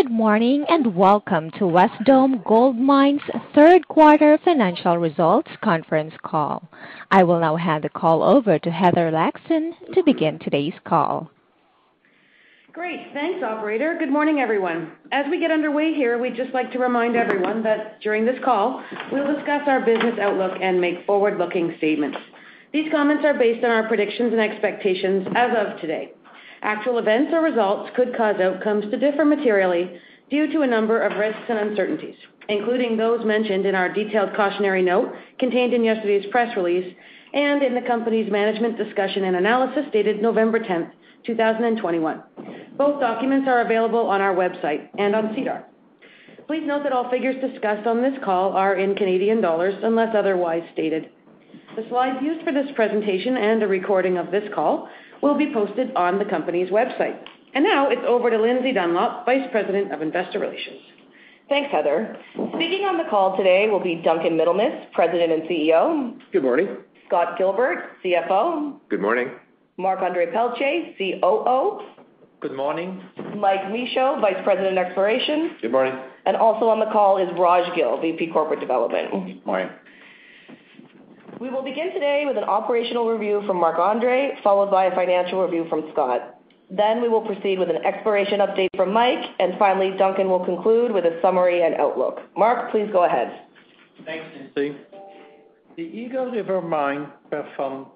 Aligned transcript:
Good 0.00 0.12
morning, 0.12 0.64
and 0.68 0.94
welcome 0.94 1.50
to 1.58 1.66
Wesdome 1.66 2.44
Gold 2.44 2.76
Mines' 2.76 3.20
third 3.52 3.88
quarter 3.88 4.38
financial 4.44 4.96
results 4.96 5.50
conference 5.60 6.14
call. 6.22 6.62
I 7.10 7.24
will 7.24 7.40
now 7.40 7.56
hand 7.56 7.82
the 7.82 7.88
call 7.88 8.22
over 8.22 8.60
to 8.60 8.70
Heather 8.70 9.10
Laxton 9.10 9.72
to 9.94 10.04
begin 10.04 10.38
today's 10.38 10.74
call. 10.84 11.32
Great. 12.72 13.08
Thanks, 13.12 13.42
operator. 13.42 13.96
Good 13.98 14.12
morning, 14.12 14.38
everyone. 14.38 14.92
As 15.10 15.26
we 15.32 15.40
get 15.40 15.50
underway 15.50 15.94
here, 15.94 16.16
we'd 16.16 16.36
just 16.36 16.54
like 16.54 16.70
to 16.74 16.78
remind 16.78 17.16
everyone 17.16 17.64
that 17.64 18.00
during 18.00 18.24
this 18.24 18.38
call, 18.44 18.84
we'll 19.10 19.34
discuss 19.34 19.62
our 19.66 19.80
business 19.80 20.16
outlook 20.20 20.58
and 20.62 20.80
make 20.80 21.04
forward-looking 21.06 21.74
statements. 21.78 22.18
These 22.72 22.92
comments 22.92 23.24
are 23.24 23.34
based 23.34 23.64
on 23.64 23.72
our 23.72 23.88
predictions 23.88 24.32
and 24.32 24.40
expectations 24.40 25.26
as 25.34 25.50
of 25.56 25.80
today. 25.80 26.12
Actual 26.62 26.98
events 26.98 27.32
or 27.32 27.40
results 27.40 27.90
could 27.94 28.16
cause 28.16 28.36
outcomes 28.40 28.90
to 28.90 28.96
differ 28.98 29.24
materially 29.24 30.00
due 30.30 30.52
to 30.52 30.62
a 30.62 30.66
number 30.66 31.00
of 31.00 31.18
risks 31.18 31.42
and 31.48 31.58
uncertainties, 31.58 32.16
including 32.48 32.96
those 32.96 33.24
mentioned 33.24 33.64
in 33.66 33.74
our 33.74 33.92
detailed 33.92 34.34
cautionary 34.34 34.82
note 34.82 35.12
contained 35.38 35.72
in 35.72 35.84
yesterday's 35.84 36.26
press 36.30 36.54
release 36.56 36.94
and 37.32 37.62
in 37.62 37.74
the 37.74 37.82
company's 37.82 38.30
management 38.30 38.76
discussion 38.76 39.24
and 39.24 39.36
analysis 39.36 39.84
dated 39.92 40.20
November 40.20 40.58
10, 40.58 40.90
2021. 41.26 42.22
Both 42.76 43.00
documents 43.00 43.48
are 43.48 43.60
available 43.60 44.06
on 44.06 44.20
our 44.20 44.34
website 44.34 44.88
and 44.98 45.14
on 45.14 45.34
SEDAR. 45.34 45.64
Please 46.46 46.62
note 46.64 46.82
that 46.82 46.92
all 46.92 47.10
figures 47.10 47.36
discussed 47.40 47.86
on 47.86 48.00
this 48.00 48.18
call 48.24 48.52
are 48.52 48.76
in 48.76 48.94
Canadian 48.94 49.40
dollars 49.40 49.74
unless 49.82 50.14
otherwise 50.16 50.62
stated. 50.72 51.10
The 51.76 51.86
slides 51.90 52.18
used 52.22 52.44
for 52.44 52.52
this 52.52 52.66
presentation 52.74 53.36
and 53.36 53.62
a 53.62 53.66
recording 53.68 54.16
of 54.16 54.30
this 54.30 54.48
call 54.54 54.88
will 55.22 55.36
be 55.36 55.52
posted 55.52 55.94
on 55.94 56.18
the 56.18 56.24
company's 56.24 56.70
website. 56.70 57.18
And 57.54 57.64
now 57.64 57.88
it's 57.90 58.02
over 58.06 58.30
to 58.30 58.38
Lindsay 58.40 58.72
Dunlop, 58.72 59.24
Vice 59.26 59.48
President 59.50 59.92
of 59.92 60.02
Investor 60.02 60.38
Relations. 60.38 60.80
Thanks, 61.48 61.72
Heather. 61.72 62.16
Speaking 62.32 62.84
on 62.84 62.98
the 62.98 63.08
call 63.08 63.36
today 63.36 63.68
will 63.70 63.82
be 63.82 64.02
Duncan 64.04 64.32
Middlemiss, 64.36 64.92
President 64.92 65.32
and 65.32 65.42
CEO. 65.44 66.18
Good 66.30 66.42
morning. 66.42 66.76
Scott 67.06 67.38
Gilbert, 67.38 67.96
CFO. 68.04 68.78
Good 68.90 69.00
morning. 69.00 69.30
Marc-Andre 69.78 70.26
Pelletier, 70.30 70.94
COO. 70.98 71.80
Good 72.40 72.52
morning. 72.52 73.02
Mike 73.36 73.70
Michaud, 73.70 74.20
Vice 74.20 74.36
President, 74.44 74.76
Exploration. 74.76 75.56
Good 75.62 75.72
morning. 75.72 75.98
And 76.26 76.36
also 76.36 76.66
on 76.68 76.80
the 76.80 76.90
call 76.92 77.16
is 77.18 77.28
Raj 77.38 77.74
Gill, 77.74 78.00
VP 78.00 78.28
Corporate 78.32 78.60
Development. 78.60 79.44
Morning. 79.46 79.70
We 81.40 81.50
will 81.50 81.62
begin 81.62 81.92
today 81.92 82.24
with 82.26 82.36
an 82.36 82.44
operational 82.44 83.08
review 83.08 83.42
from 83.46 83.58
Marc-Andre, 83.58 84.38
followed 84.42 84.70
by 84.70 84.86
a 84.86 84.94
financial 84.94 85.42
review 85.42 85.66
from 85.68 85.88
Scott. 85.92 86.34
Then 86.70 87.00
we 87.00 87.08
will 87.08 87.20
proceed 87.20 87.58
with 87.58 87.70
an 87.70 87.84
exploration 87.84 88.40
update 88.40 88.68
from 88.76 88.92
Mike, 88.92 89.24
and 89.38 89.54
finally, 89.58 89.96
Duncan 89.96 90.28
will 90.28 90.44
conclude 90.44 90.90
with 90.90 91.04
a 91.04 91.18
summary 91.22 91.62
and 91.62 91.76
outlook. 91.76 92.20
Marc, 92.36 92.72
please 92.72 92.88
go 92.90 93.04
ahead. 93.04 93.42
Thanks, 94.04 94.24
Lindsay. 94.56 94.76
The 95.76 95.82
Eagle 95.82 96.32
River 96.32 96.60
Mine 96.60 97.06
performed 97.30 97.86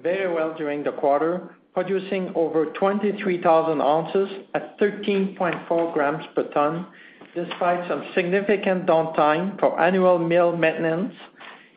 very 0.00 0.32
well 0.32 0.54
during 0.56 0.84
the 0.84 0.92
quarter, 0.92 1.56
producing 1.74 2.32
over 2.36 2.66
23,000 2.66 3.80
ounces 3.80 4.28
at 4.54 4.78
13.4 4.78 5.92
grams 5.92 6.24
per 6.36 6.44
ton, 6.52 6.86
despite 7.34 7.88
some 7.88 8.04
significant 8.14 8.86
downtime 8.86 9.58
for 9.58 9.80
annual 9.80 10.18
mill 10.18 10.56
maintenance 10.56 11.14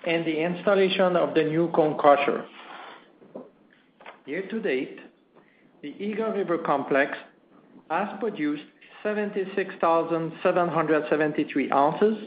and 0.05 0.25
the 0.25 0.37
installation 0.39 1.15
of 1.15 1.33
the 1.33 1.43
new 1.43 1.69
cone 1.69 1.97
crusher. 1.97 2.45
Year 4.25 4.45
to 4.49 4.59
date, 4.59 4.99
the 5.81 5.95
Eagle 5.99 6.31
River 6.31 6.59
Complex 6.59 7.17
has 7.89 8.07
produced 8.19 8.63
76,773 9.03 11.71
ounces, 11.71 12.17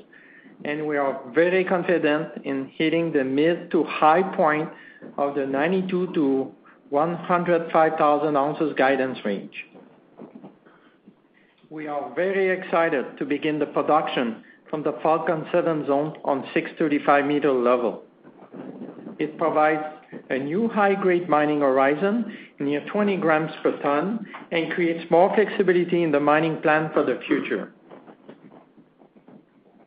and 0.65 0.87
we 0.87 0.97
are 0.97 1.21
very 1.35 1.65
confident 1.65 2.45
in 2.45 2.71
hitting 2.75 3.13
the 3.13 3.25
mid 3.25 3.71
to 3.73 3.83
high 3.85 4.23
point 4.37 4.71
of 5.17 5.35
the 5.35 5.41
92,000-105,000 5.43 8.37
ounces 8.37 8.73
guidance 8.77 9.19
range. 9.25 9.67
We 11.71 11.87
are 11.87 12.13
very 12.15 12.51
excited 12.51 13.17
to 13.19 13.25
begin 13.25 13.59
the 13.59 13.67
production 13.67 14.45
from 14.71 14.83
the 14.83 14.99
Falcon 15.03 15.47
7 15.53 15.87
zone 15.87 16.17
on 16.25 16.43
635-meter 16.55 17.53
level. 17.53 18.03
It 19.19 19.37
provides 19.39 19.83
a 20.31 20.39
new 20.39 20.69
high-grade 20.69 21.29
mining 21.29 21.61
horizon 21.61 22.37
near 22.59 22.85
20 22.91 23.17
grams 23.19 23.51
per 23.63 23.81
ton 23.83 24.27
and 24.51 24.73
creates 24.73 25.11
more 25.11 25.35
flexibility 25.35 26.03
in 26.03 26.13
the 26.13 26.21
mining 26.21 26.61
plan 26.61 26.91
for 26.93 27.05
the 27.05 27.21
future. 27.27 27.73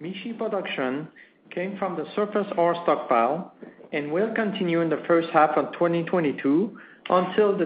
Mishi 0.01 0.37
production 0.37 1.07
came 1.51 1.77
from 1.77 1.95
the 1.95 2.05
surface 2.15 2.47
ore 2.57 2.75
stockpile 2.83 3.53
and 3.93 4.11
will 4.11 4.33
continue 4.33 4.81
in 4.81 4.89
the 4.89 5.03
first 5.07 5.29
half 5.31 5.51
of 5.57 5.71
2022 5.73 6.77
until 7.09 7.57
the 7.57 7.65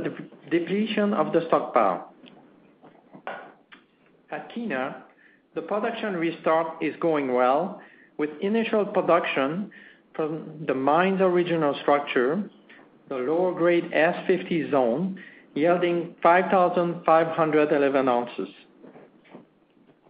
depletion 0.50 1.14
of 1.14 1.32
the 1.34 1.42
stockpile. 1.48 2.14
At 4.32 4.52
Kiena, 4.52 5.04
the 5.56 5.62
production 5.62 6.16
restart 6.18 6.84
is 6.84 6.94
going 7.00 7.34
well, 7.34 7.82
with 8.18 8.30
initial 8.42 8.86
production 8.86 9.72
from 10.14 10.66
the 10.68 10.74
mine's 10.74 11.22
original 11.22 11.74
structure, 11.82 12.50
the 13.10 13.16
lower 13.16 13.54
grade 13.54 13.86
S50 13.92 14.72
zone, 14.72 15.20
yielding 15.54 16.16
5,511 16.22 18.10
ounces. 18.10 18.50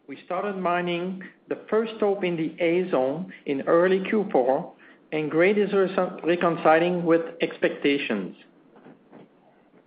We 0.08 0.18
started 0.26 0.58
mining 0.58 1.24
the 1.48 1.60
first 1.70 1.94
stope 1.98 2.24
in 2.24 2.36
the 2.36 2.56
A 2.64 2.90
zone 2.90 3.32
in 3.46 3.62
early 3.62 4.00
Q4, 4.00 4.72
and 5.12 5.32
grade 5.32 5.58
is 5.58 5.70
reconciling 6.24 7.06
with 7.06 7.22
expectations. 7.42 8.36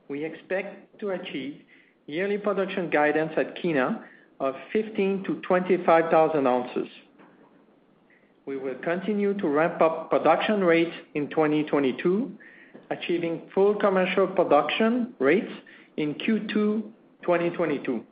We 0.09 0.25
expect 0.25 0.99
to 1.01 1.11
achieve 1.11 1.63
yearly 2.07 2.39
production 2.39 2.91
guidance 2.91 3.33
at 3.37 3.57
Kiena 3.57 4.03
of 4.41 4.55
15,000-25,000 4.75 6.47
ounces. 6.47 6.89
We 8.47 8.57
will 8.57 8.77
continue 8.77 9.35
to 9.35 9.49
ramp 9.49 9.83
up 9.83 10.11
production 10.11 10.65
rates 10.65 10.95
in 11.15 11.29
2022, 11.29 12.33
achieving 12.91 13.43
full 13.55 13.75
commercial 13.75 14.27
production 14.27 15.13
rates 15.19 15.53
in 15.97 16.15
Q2 16.15 16.83
2022. 17.23 18.05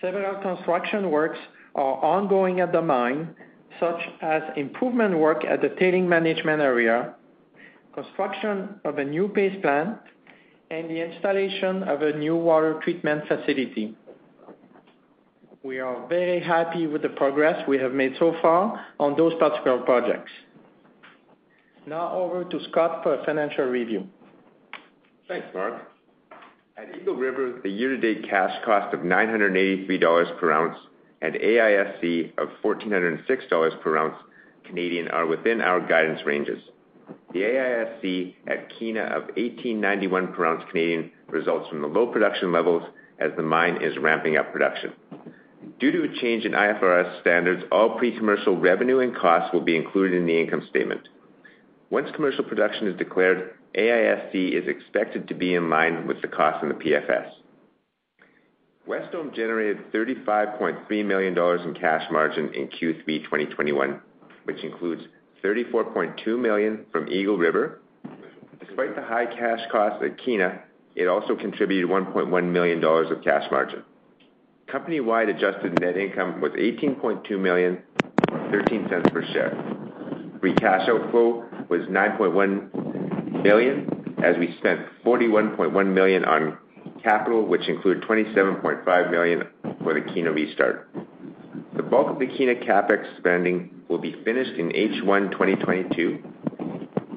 Several 0.00 0.40
construction 0.40 1.10
works 1.10 1.38
are 1.74 2.02
ongoing 2.04 2.60
at 2.60 2.72
the 2.72 2.80
mine, 2.80 3.34
such 3.80 4.00
as 4.22 4.42
improvement 4.56 5.18
work 5.18 5.44
at 5.44 5.60
the 5.60 5.70
tailings 5.70 6.08
management 6.08 6.62
area, 6.62 7.14
construction 7.94 8.80
of 8.84 8.98
a 8.98 9.04
new 9.04 9.28
paste 9.28 9.60
plant, 9.60 9.98
and 10.70 10.88
the 10.88 11.00
installation 11.00 11.82
of 11.82 12.02
a 12.02 12.16
new 12.16 12.36
water 12.36 12.80
treatment 12.82 13.26
facility. 13.28 13.94
We 15.64 15.80
are 15.80 16.06
very 16.08 16.40
happy 16.40 16.86
with 16.86 17.00
the 17.00 17.08
progress 17.08 17.66
we 17.66 17.78
have 17.78 17.92
made 17.92 18.12
so 18.18 18.36
far 18.42 18.84
on 19.00 19.16
those 19.16 19.32
particular 19.38 19.78
projects. 19.78 20.30
Now 21.86 22.12
over 22.12 22.44
to 22.44 22.60
Scott 22.70 23.02
for 23.02 23.14
a 23.14 23.24
financial 23.24 23.64
review. 23.64 24.06
Thanks, 25.26 25.46
Marc. 25.54 25.90
At 26.76 26.94
Eagle 26.94 27.14
River, 27.14 27.60
the 27.62 27.70
year-to-date 27.70 28.28
cash 28.28 28.52
cost 28.62 28.92
of 28.92 29.04
983 29.04 29.96
dollars 29.96 30.28
per 30.38 30.52
ounce 30.52 30.76
and 31.22 31.34
AISC 31.34 32.36
of 32.36 32.48
1,406 32.60 33.44
dollars 33.48 33.72
per 33.82 33.96
ounce 33.96 34.16
Canadian 34.66 35.08
are 35.08 35.26
within 35.26 35.62
our 35.62 35.80
guidance 35.80 36.20
ranges. 36.26 36.62
The 37.32 37.40
AISC 37.40 38.34
at 38.48 38.70
Kiena 38.70 39.10
of 39.16 39.22
1,891 39.34 40.34
per 40.34 40.44
ounce 40.44 40.62
Canadian 40.70 41.10
results 41.30 41.70
from 41.70 41.80
the 41.80 41.88
low 41.88 42.06
production 42.12 42.52
levels 42.52 42.82
as 43.18 43.30
the 43.38 43.42
mine 43.42 43.80
is 43.80 43.96
ramping 43.96 44.36
up 44.36 44.52
production. 44.52 44.92
Due 45.80 45.90
to 45.90 46.04
a 46.04 46.20
change 46.20 46.44
in 46.44 46.52
IFRS 46.52 47.20
standards, 47.20 47.64
all 47.72 47.98
pre-commercial 47.98 48.56
revenue 48.56 49.00
and 49.00 49.14
costs 49.16 49.52
will 49.52 49.60
be 49.60 49.76
included 49.76 50.16
in 50.16 50.26
the 50.26 50.40
income 50.40 50.66
statement. 50.70 51.08
Once 51.90 52.08
commercial 52.14 52.44
production 52.44 52.86
is 52.86 52.96
declared, 52.96 53.54
AISC 53.76 54.52
is 54.52 54.68
expected 54.68 55.26
to 55.28 55.34
be 55.34 55.54
in 55.54 55.68
line 55.68 56.06
with 56.06 56.22
the 56.22 56.28
cost 56.28 56.62
in 56.62 56.68
the 56.68 56.74
PFS. 56.76 57.28
Wesdome 58.88 59.34
generated 59.34 59.90
35.3 59.92 61.04
million 61.06 61.34
dollars 61.34 61.62
in 61.64 61.74
cash 61.74 62.02
margin 62.10 62.52
in 62.54 62.68
Q3 62.68 63.24
2021, 63.24 64.00
which 64.44 64.62
includes 64.62 65.02
34.2 65.42 66.38
million 66.38 66.84
from 66.92 67.08
Eagle 67.08 67.36
River. 67.38 67.80
Despite 68.60 68.94
the 68.94 69.02
high 69.02 69.26
cash 69.26 69.60
costs 69.72 70.02
at 70.04 70.18
Kiena, 70.18 70.60
it 70.94 71.06
also 71.06 71.34
contributed 71.34 71.88
1.1 71.90 72.52
million 72.52 72.80
dollars 72.80 73.10
of 73.10 73.24
cash 73.24 73.50
margin. 73.50 73.82
Company-wide 74.74 75.28
adjusted 75.28 75.80
net 75.80 75.96
income 75.96 76.40
was 76.40 76.50
18.2 76.50 77.38
million, 77.38 77.80
0.13 78.28 79.12
per 79.12 79.24
share. 79.26 79.56
Free 80.40 80.52
cash 80.56 80.88
outflow 80.88 81.44
was 81.68 81.82
9.1 81.82 83.44
million, 83.44 84.16
as 84.24 84.36
we 84.36 84.52
spent 84.58 84.80
41.1 85.04 85.94
million 85.94 86.24
on 86.24 86.58
capital, 87.04 87.46
which 87.46 87.68
included 87.68 88.02
27.5 88.02 89.10
million 89.12 89.44
for 89.84 89.94
the 89.94 90.00
Kiena 90.00 90.34
restart. 90.34 90.88
The 91.76 91.84
bulk 91.84 92.10
of 92.10 92.18
the 92.18 92.26
Kiena 92.26 92.60
CapEx 92.68 93.16
spending 93.18 93.80
will 93.88 93.98
be 93.98 94.16
finished 94.24 94.58
in 94.58 94.70
H1 94.70 95.30
2022. 95.30 96.18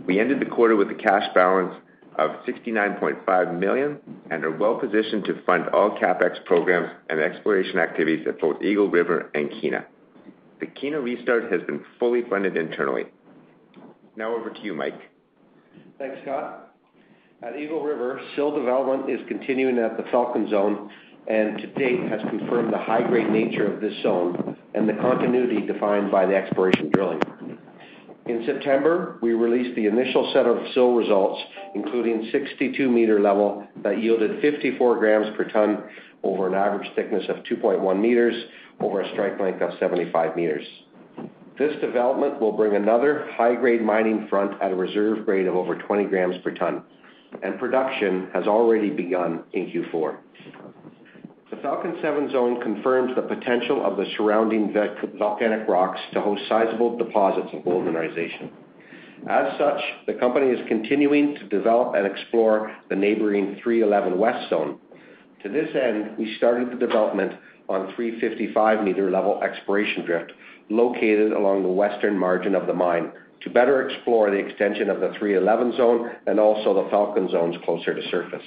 We 0.06 0.20
ended 0.20 0.42
the 0.42 0.46
quarter 0.46 0.76
with 0.76 0.92
a 0.92 0.94
cash 0.94 1.26
balance 1.34 1.74
of 2.20 2.34
69.5 2.46 3.60
million 3.60 3.98
and 4.30 4.44
are 4.44 4.56
well-positioned 4.58 5.26
to 5.26 5.42
fund 5.46 5.70
all 5.70 5.92
CapEx 5.98 6.44
programs 6.46 6.92
and 7.10 7.20
exploration 7.20 7.80
activities 7.80 8.26
at 8.28 8.40
both 8.40 8.62
Eagle 8.62 8.90
River 8.90 9.30
and 9.34 9.50
Kiena. 9.50 9.86
The 10.60 10.68
Kiena 10.68 11.04
restart 11.04 11.52
has 11.52 11.62
been 11.64 11.84
fully 12.00 12.24
funded 12.30 12.58
internally. 12.58 13.06
Now 14.16 14.36
over 14.36 14.50
to 14.50 14.62
you, 14.62 14.74
Mike. 14.74 15.00
Thanks, 15.98 16.18
Scott. 16.24 16.74
At 17.44 17.56
Eagle 17.56 17.84
River, 17.84 18.20
sill 18.36 18.58
development 18.58 19.10
is 19.10 19.20
continuing 19.28 19.78
at 19.78 19.96
the 19.96 20.04
Falcon 20.12 20.50
Zone, 20.50 20.90
and 21.28 21.58
to 21.60 21.68
date 21.68 22.00
has 22.10 22.22
confirmed 22.30 22.74
the 22.74 22.78
high-grade 22.78 23.30
nature 23.30 23.72
of 23.72 23.80
this 23.80 23.94
zone 24.02 24.58
and 24.74 24.90
the 24.90 24.94
continuity 24.94 25.62
defined 25.62 26.10
by 26.12 26.26
the 26.26 26.36
exploration 26.36 26.90
drilling. 26.90 27.22
In 28.28 28.44
September, 28.46 29.18
we 29.22 29.34
released 29.34 29.76
the 29.76 29.86
initial 29.86 30.30
set 30.34 30.46
of 30.46 30.58
sill 30.74 30.96
results, 30.96 31.42
including 31.76 32.30
62-meter 32.34 33.22
level 33.22 33.66
that 33.84 34.02
yielded 34.02 34.42
54 34.42 35.00
grams 35.00 35.28
per 35.38 35.46
ton 35.46 35.84
over 36.24 36.48
an 36.48 36.54
average 36.54 36.90
thickness 36.94 37.24
of 37.30 37.38
2.1 37.46 38.02
meters 38.02 38.36
over 38.82 39.00
a 39.00 39.12
strike 39.14 39.40
length 39.40 39.62
of 39.62 39.72
75 39.80 40.36
meters. 40.36 40.66
This 41.58 41.74
development 41.80 42.42
will 42.42 42.52
bring 42.52 42.76
another 42.76 43.30
high-grade 43.32 43.82
mining 43.82 44.28
front 44.30 44.62
at 44.62 44.72
a 44.72 44.76
reserve 44.76 45.26
grade 45.26 45.48
of 45.48 45.56
over 45.56 45.76
20 45.76 46.04
grams 46.06 46.36
per 46.44 46.52
ton, 46.52 46.84
and 47.44 47.58
production 47.58 48.28
has 48.34 48.46
already 48.46 48.90
begun 48.90 49.44
in 49.54 49.68
Q4. 49.68 50.18
The 51.50 51.58
Falcon 51.58 51.96
7 52.02 52.30
zone 52.32 52.60
confirms 52.62 53.16
the 53.16 53.22
potential 53.22 53.86
of 53.86 53.96
the 53.96 54.06
surrounding 54.18 54.74
volcanic 55.18 55.66
rocks 55.70 56.00
to 56.12 56.20
host 56.20 56.42
sizable 56.50 56.98
deposits 56.98 57.48
of 57.54 57.64
gold 57.64 57.86
mineralization. 57.86 58.50
As 59.30 59.58
such, 59.58 59.82
the 60.08 60.14
company 60.16 60.48
is 60.48 60.68
continuing 60.68 61.36
to 61.36 61.48
develop 61.48 61.96
and 61.96 62.06
explore 62.06 62.76
the 62.90 62.98
neighboring 62.98 63.60
311 63.64 64.20
West 64.20 64.50
Zone. 64.50 64.78
To 65.44 65.50
this 65.50 65.70
end, 65.74 66.18
we 66.18 66.36
started 66.36 66.70
the 66.70 66.86
development 66.86 67.32
on 67.70 67.94
355-meter 67.94 69.10
level 69.10 69.42
exploration 69.42 70.06
drift 70.06 70.34
located 70.70 71.32
along 71.32 71.64
the 71.64 71.70
western 71.70 72.18
margin 72.18 72.56
of 72.56 72.68
the 72.68 72.74
mine 72.74 73.12
to 73.42 73.50
better 73.50 73.88
explore 73.88 74.30
the 74.32 74.38
extension 74.38 74.90
of 74.90 75.00
the 75.00 75.14
311 75.18 75.78
Zone 75.78 76.12
and 76.26 76.40
also 76.40 76.74
the 76.74 76.90
Falcon 76.90 77.30
zones 77.30 77.56
closer 77.64 77.94
to 77.94 78.10
surface. 78.10 78.44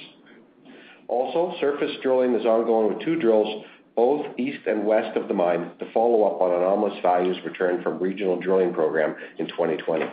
Also, 1.11 1.53
surface 1.59 1.91
drilling 2.01 2.33
is 2.35 2.45
ongoing 2.45 2.87
with 2.87 3.03
two 3.03 3.19
drills, 3.19 3.65
both 3.97 4.25
east 4.39 4.65
and 4.65 4.85
west 4.85 5.17
of 5.17 5.27
the 5.27 5.33
mine, 5.33 5.71
to 5.77 5.91
follow 5.93 6.23
up 6.23 6.41
on 6.41 6.53
anomalous 6.53 6.97
values 7.01 7.35
returned 7.43 7.83
from 7.83 7.99
regional 7.99 8.39
drilling 8.39 8.73
program 8.73 9.13
in 9.37 9.45
2020. 9.49 10.05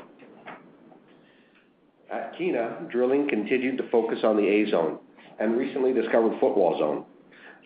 At 2.13 2.35
Kiena, 2.35 2.91
drilling 2.91 3.29
continued 3.29 3.79
to 3.79 3.89
focus 3.91 4.19
on 4.25 4.37
the 4.37 4.43
A 4.43 4.71
Zone 4.73 4.99
and 5.39 5.57
recently 5.57 5.93
discovered 5.93 6.33
Footwall 6.41 6.77
Zone. 6.81 7.05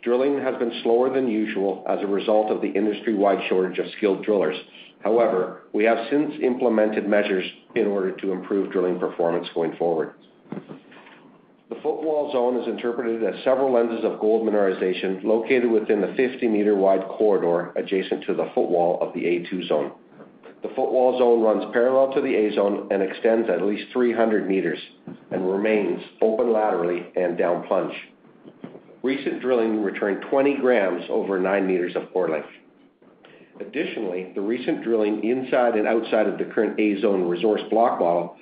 Drilling 0.03 0.39
has 0.39 0.57
been 0.59 0.81
slower 0.83 1.09
than 1.09 1.27
usual 1.27 1.87
as 1.89 2.01
a 2.03 2.07
result 2.07 2.51
of 2.51 2.61
the 2.61 2.69
industry-wide 2.69 3.49
shortage 3.49 3.79
of 3.79 3.87
skilled 3.97 4.27
drillers. 4.27 4.57
However, 5.03 5.63
we 5.73 5.85
have 5.85 6.07
since 6.11 6.35
implemented 6.43 7.09
measures 7.09 7.47
in 7.77 7.87
order 7.87 8.15
to 8.15 8.33
improve 8.33 8.71
drilling 8.71 8.99
performance 8.99 9.49
going 9.55 9.75
forward. 9.77 10.13
The 11.73 11.81
Footwall 11.81 12.31
Zone 12.33 12.61
is 12.61 12.69
interpreted 12.69 13.25
as 13.25 13.43
several 13.45 13.73
lenses 13.73 14.05
of 14.05 14.21
gold 14.21 14.47
mineralization 14.47 15.25
located 15.25 15.71
within 15.71 16.03
the 16.03 16.09
50-meter 16.09 16.77
wide 16.77 17.09
corridor 17.09 17.73
adjacent 17.77 18.25
to 18.27 18.35
the 18.35 18.51
footwall 18.55 18.99
of 19.01 19.15
the 19.15 19.21
A2 19.21 19.69
Zone. 19.69 19.93
The 20.61 20.69
Footwall 20.69 21.19
Zone 21.19 21.41
runs 21.41 21.73
parallel 21.73 22.13
to 22.13 22.21
the 22.21 22.35
A 22.35 22.55
Zone 22.55 22.89
and 22.91 23.03
extends 23.03 23.49
at 23.49 23.63
least 23.63 23.91
300 23.91 24.47
meters 24.47 24.79
and 25.31 25.51
remains 25.51 26.03
open 26.21 26.53
laterally 26.53 27.07
and 27.17 27.39
down 27.39 27.67
plunge. 27.67 27.95
Recent 29.03 29.41
drilling 29.41 29.83
returned 29.83 30.27
20 30.29 30.59
grams 30.59 31.05
over 31.09 31.41
9 31.41 31.67
meters 31.67 31.97
of 31.97 32.13
core 32.13 32.29
length. 32.29 32.51
Additionally, 33.61 34.33
the 34.35 34.43
recent 34.43 34.85
drilling 34.85 35.25
inside 35.25 35.77
and 35.77 35.89
outside 35.89 36.27
of 36.27 36.37
the 36.37 36.45
current 36.45 36.79
A 36.79 37.01
Zone 37.01 37.27
resource 37.27 37.63
block 37.71 37.99
model 37.99 38.37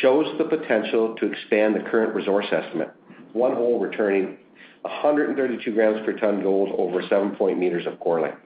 shows 0.00 0.26
the 0.38 0.44
potential 0.44 1.14
to 1.16 1.26
expand 1.26 1.74
the 1.74 1.90
current 1.90 2.14
resource 2.14 2.46
estimate, 2.52 2.90
one 3.32 3.54
hole 3.54 3.78
returning 3.78 4.38
132 4.82 5.72
grams 5.74 6.04
per 6.04 6.12
ton 6.18 6.42
gold 6.42 6.74
over 6.78 7.02
7 7.08 7.36
meters 7.58 7.86
of 7.86 7.98
core 8.00 8.20
length. 8.20 8.38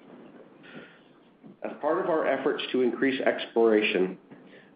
As 1.62 1.72
part 1.80 2.02
of 2.02 2.08
our 2.08 2.26
efforts 2.26 2.62
to 2.72 2.80
increase 2.80 3.20
exploration, 3.20 4.16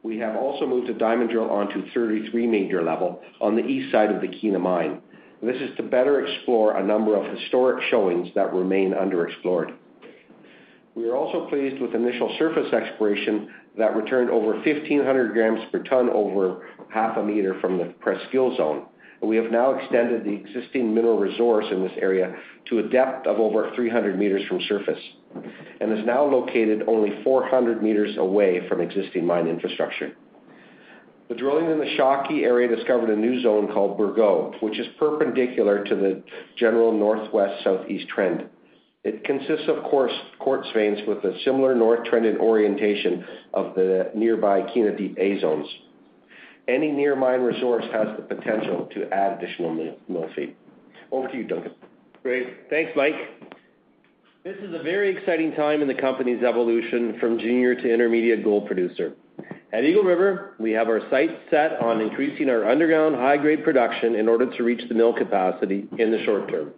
we 0.02 0.18
have 0.18 0.36
also 0.36 0.66
moved 0.66 0.90
a 0.90 0.94
diamond 0.94 1.30
drill 1.30 1.50
onto 1.50 1.90
33-meter 1.92 2.82
level 2.82 3.22
on 3.40 3.56
the 3.56 3.64
east 3.64 3.90
side 3.90 4.10
of 4.10 4.20
the 4.20 4.28
Kiena 4.28 4.60
Mine. 4.60 5.00
This 5.42 5.56
is 5.56 5.74
to 5.78 5.82
better 5.82 6.24
explore 6.24 6.76
a 6.76 6.86
number 6.86 7.16
of 7.16 7.38
historic 7.38 7.82
showings 7.90 8.28
that 8.34 8.52
remain 8.52 8.92
underexplored. 8.92 9.74
We 10.94 11.08
are 11.08 11.16
also 11.16 11.48
pleased 11.48 11.80
with 11.80 11.94
initial 11.94 12.34
surface 12.38 12.72
exploration 12.72 13.48
that 13.78 13.96
returned 13.96 14.30
over 14.30 14.54
1,500 14.54 15.32
grams 15.32 15.60
per 15.72 15.82
ton 15.82 16.08
over 16.10 16.68
half 16.90 17.16
a 17.16 17.22
meter 17.22 17.58
from 17.60 17.78
the 17.78 17.92
Presqu'ile 18.04 18.56
Zone. 18.56 18.86
We 19.22 19.36
have 19.36 19.50
now 19.50 19.72
extended 19.72 20.24
the 20.24 20.32
existing 20.32 20.94
mineral 20.94 21.18
resource 21.18 21.64
in 21.70 21.82
this 21.82 21.92
area 21.96 22.36
to 22.68 22.80
a 22.80 22.82
depth 22.82 23.26
of 23.26 23.38
over 23.38 23.72
300 23.74 24.18
meters 24.18 24.42
from 24.46 24.60
surface 24.68 25.00
and 25.80 25.92
is 25.92 26.04
now 26.04 26.24
located 26.24 26.82
only 26.86 27.22
400 27.24 27.82
meters 27.82 28.16
away 28.18 28.68
from 28.68 28.80
existing 28.80 29.26
mine 29.26 29.46
infrastructure. 29.46 30.14
The 31.28 31.34
drilling 31.34 31.70
in 31.70 31.78
the 31.78 31.96
Shawkey 31.98 32.42
area 32.42 32.68
discovered 32.68 33.08
a 33.08 33.16
new 33.16 33.40
zone 33.40 33.72
called 33.72 33.98
Bourgeau, 33.98 34.60
which 34.62 34.78
is 34.78 34.86
perpendicular 34.98 35.82
to 35.84 35.94
the 35.94 36.22
general 36.56 36.92
northwest-southeast 36.92 38.08
trend. 38.08 38.44
It 39.04 39.22
consists 39.24 39.68
of 39.68 39.84
quartz 39.84 40.68
veins 40.74 40.98
with 41.06 41.18
a 41.24 41.38
similar 41.44 41.74
north 41.74 42.04
trend 42.06 42.38
orientation 42.38 43.24
of 43.52 43.74
the 43.74 44.10
nearby 44.14 44.62
Kiena 44.62 44.96
Deep 44.96 45.18
A 45.18 45.38
Zones. 45.40 45.68
Any 46.66 46.90
near 46.90 47.14
mine 47.14 47.42
resource 47.42 47.84
has 47.92 48.08
the 48.16 48.22
potential 48.34 48.88
to 48.94 49.12
add 49.12 49.42
additional 49.42 49.74
mill 50.08 50.28
feed. 50.34 50.56
Over 51.12 51.28
to 51.28 51.36
you, 51.36 51.44
Duncan. 51.44 51.72
Great. 52.22 52.70
Thanks, 52.70 52.92
Mike. 52.96 53.14
This 54.42 54.56
is 54.62 54.74
a 54.74 54.82
very 54.82 55.14
exciting 55.14 55.52
time 55.52 55.82
in 55.82 55.88
the 55.88 55.94
company's 55.94 56.42
evolution 56.42 57.18
from 57.20 57.38
junior 57.38 57.74
to 57.74 57.92
intermediate 57.92 58.42
gold 58.42 58.66
producer. 58.66 59.14
At 59.74 59.84
Eagle 59.84 60.04
River, 60.04 60.54
we 60.58 60.70
have 60.72 60.88
our 60.88 61.00
sights 61.10 61.32
set 61.50 61.80
on 61.82 62.00
increasing 62.00 62.48
our 62.48 62.68
underground 62.70 63.16
high-grade 63.16 63.64
production 63.64 64.14
in 64.14 64.28
order 64.28 64.46
to 64.56 64.62
reach 64.62 64.80
the 64.88 64.94
mill 64.94 65.12
capacity 65.12 65.86
in 65.98 66.10
the 66.10 66.22
short 66.24 66.48
term. 66.48 66.72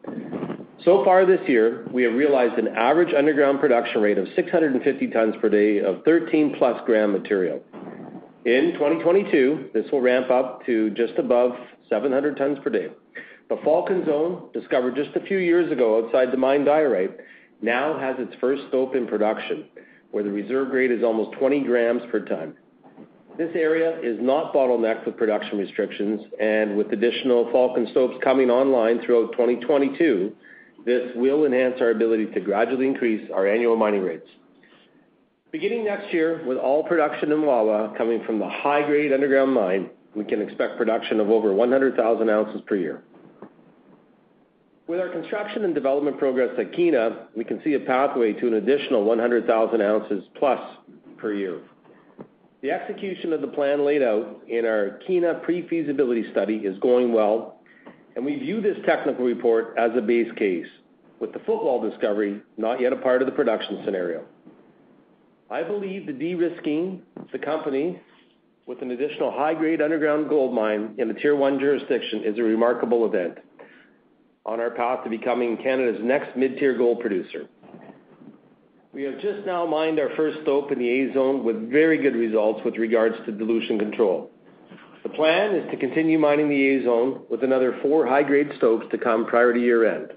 So 0.85 1.03
far 1.05 1.25
this 1.25 1.41
year, 1.49 1.87
we 1.91 2.03
have 2.03 2.13
realized 2.13 2.59
an 2.59 2.69
average 2.69 3.15
underground 3.15 3.61
production 3.61 4.03
rate 4.03 4.19
of 4.19 4.29
650 4.37 5.07
tons 5.09 5.35
per 5.41 5.49
day 5.49 5.79
of 5.79 6.05
13+ 6.05 6.87
gram 6.87 7.13
material. 7.13 7.61
In 8.45 8.73
2022, 8.75 9.71
this 9.75 9.87
will 9.91 10.01
ramp 10.01 10.31
up 10.31 10.65
to 10.67 10.91
just 10.91 11.15
above 11.19 11.53
700 11.89 12.37
tons 12.37 12.59
per 12.63 12.71
day. 12.71 12.89
The 13.49 13.57
Falcon 13.65 14.05
Zone, 14.05 14.51
discovered 14.53 14.95
just 14.95 15.17
a 15.17 15.21
few 15.21 15.39
years 15.39 15.73
ago 15.73 16.05
outside 16.05 16.31
the 16.31 16.37
mine 16.37 16.65
diorite, 16.65 17.17
now 17.63 17.99
has 17.99 18.17
its 18.19 18.35
first 18.41 18.63
stope 18.69 18.95
in 18.95 19.07
production, 19.07 19.65
where 20.11 20.23
the 20.23 20.31
reserve 20.31 20.71
grade 20.71 20.93
is 20.93 21.03
almost 21.03 21.37
20 21.39 21.61
grams 21.65 22.03
per 22.11 22.21
ton. 22.21 22.55
This 23.39 23.51
area 23.55 23.99
is 24.01 24.19
not 24.21 24.55
bottlenecked 24.55 25.07
with 25.07 25.17
production 25.17 25.59
restrictions, 25.59 26.23
and 26.41 26.77
with 26.77 26.93
additional 26.93 27.51
Falcon 27.51 27.89
stopes 27.91 28.17
coming 28.23 28.51
online 28.51 29.01
throughout 29.05 29.33
2022, 29.33 30.33
this 30.87 31.11
will 31.17 31.45
enhance 31.45 31.75
our 31.81 31.91
ability 31.91 32.27
to 32.27 32.41
gradually 32.41 32.87
increase 32.87 33.29
our 33.35 33.47
annual 33.47 33.77
mining 33.77 34.03
rates. 34.03 34.29
Beginning 35.51 35.85
next 35.85 36.15
year, 36.15 36.43
with 36.47 36.59
all 36.59 36.85
production 36.85 37.33
in 37.33 37.43
Wawa 37.43 37.93
coming 37.99 38.23
from 38.25 38.39
the 38.39 38.49
high-grade 38.49 39.13
underground 39.13 39.53
mine, 39.53 39.91
we 40.15 40.25
can 40.25 40.41
expect 40.41 40.79
production 40.79 41.19
of 41.19 41.29
over 41.29 41.53
100,000 41.53 42.31
ounces 42.31 42.63
per 42.67 42.77
year. 42.77 43.03
With 44.87 45.01
our 45.01 45.09
construction 45.09 45.65
and 45.65 45.75
development 45.75 46.19
progress 46.19 46.51
at 46.59 46.71
Kiena, 46.71 47.27
we 47.37 47.43
can 47.43 47.61
see 47.65 47.75
a 47.75 47.81
pathway 47.81 48.33
to 48.35 48.47
an 48.47 48.55
additional 48.55 49.03
100,000 49.05 49.81
ounces 49.81 50.25
plus 50.39 50.61
per 51.19 51.33
year. 51.33 51.61
The 52.63 52.71
execution 52.71 53.33
of 53.33 53.41
the 53.41 53.49
plan 53.49 53.85
laid 53.85 54.03
out 54.03 54.43
in 54.49 54.65
our 54.65 55.01
Kiena 55.09 55.43
pre-feasibility 55.43 56.31
study 56.31 56.59
is 56.59 56.79
going 56.79 57.13
well, 57.13 57.56
and 58.17 58.25
we 58.25 58.37
view 58.37 58.61
this 58.61 58.79
technical 58.87 59.25
report 59.25 59.75
as 59.79 59.91
a 59.97 60.01
base 60.01 60.33
case, 60.37 60.67
with 61.21 61.33
the 61.33 61.39
footwall 61.41 61.89
discovery 61.89 62.41
not 62.57 62.81
yet 62.81 62.93
a 62.93 62.97
part 62.97 63.23
of 63.23 63.27
the 63.27 63.33
production 63.33 63.83
scenario. 63.85 64.25
I 65.51 65.63
believe 65.63 66.07
the 66.07 66.13
de-risking 66.13 67.03
the 67.31 67.39
company 67.39 68.01
with 68.67 68.83
an 68.83 68.91
additional 68.91 69.31
high-grade 69.31 69.81
underground 69.81 70.29
gold 70.29 70.53
mine 70.53 70.95
in 70.99 71.11
a 71.11 71.15
Tier 71.15 71.37
1 71.37 71.61
jurisdiction 71.61 72.25
is 72.25 72.39
a 72.39 72.43
remarkable 72.43 73.07
event 73.07 73.39
on 74.45 74.61
our 74.61 74.71
path 74.71 75.05
to 75.05 75.11
becoming 75.11 75.57
Canada's 75.59 76.01
next 76.03 76.37
mid-tier 76.37 76.77
gold 76.77 77.01
producer. 77.01 77.49
We 78.93 79.03
have 79.03 79.21
just 79.21 79.45
now 79.45 79.67
mined 79.67 80.01
our 80.01 80.09
first 80.17 80.39
stope 80.43 80.73
in 80.73 80.79
the 80.79 80.89
A 80.89 81.13
Zone 81.13 81.45
with 81.45 81.71
very 81.71 81.99
good 81.99 82.17
results 82.17 82.61
with 82.65 82.77
regards 82.77 83.15
to 83.27 83.33
dilution 83.33 83.79
control. 83.79 84.31
The 85.07 85.15
plan 85.15 85.55
is 85.55 85.71
to 85.71 85.77
continue 85.77 86.19
mining 86.19 86.49
the 86.49 86.69
A 86.69 86.83
Zone 86.83 87.21
with 87.31 87.45
another 87.45 87.79
four 87.81 88.09
high-grade 88.09 88.51
stopes 88.57 88.87
to 88.91 88.99
come 88.99 89.25
prior 89.25 89.55
to 89.55 89.61
year-end. 89.61 90.13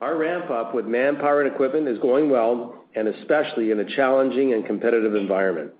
Our 0.00 0.16
ramp-up 0.16 0.76
with 0.76 0.86
manpower 0.86 1.42
and 1.42 1.52
equipment 1.52 1.88
is 1.88 1.98
going 1.98 2.30
well, 2.30 2.84
and 2.94 3.08
especially 3.08 3.72
in 3.72 3.80
a 3.80 3.96
challenging 3.96 4.52
and 4.52 4.64
competitive 4.64 5.16
environment. 5.16 5.72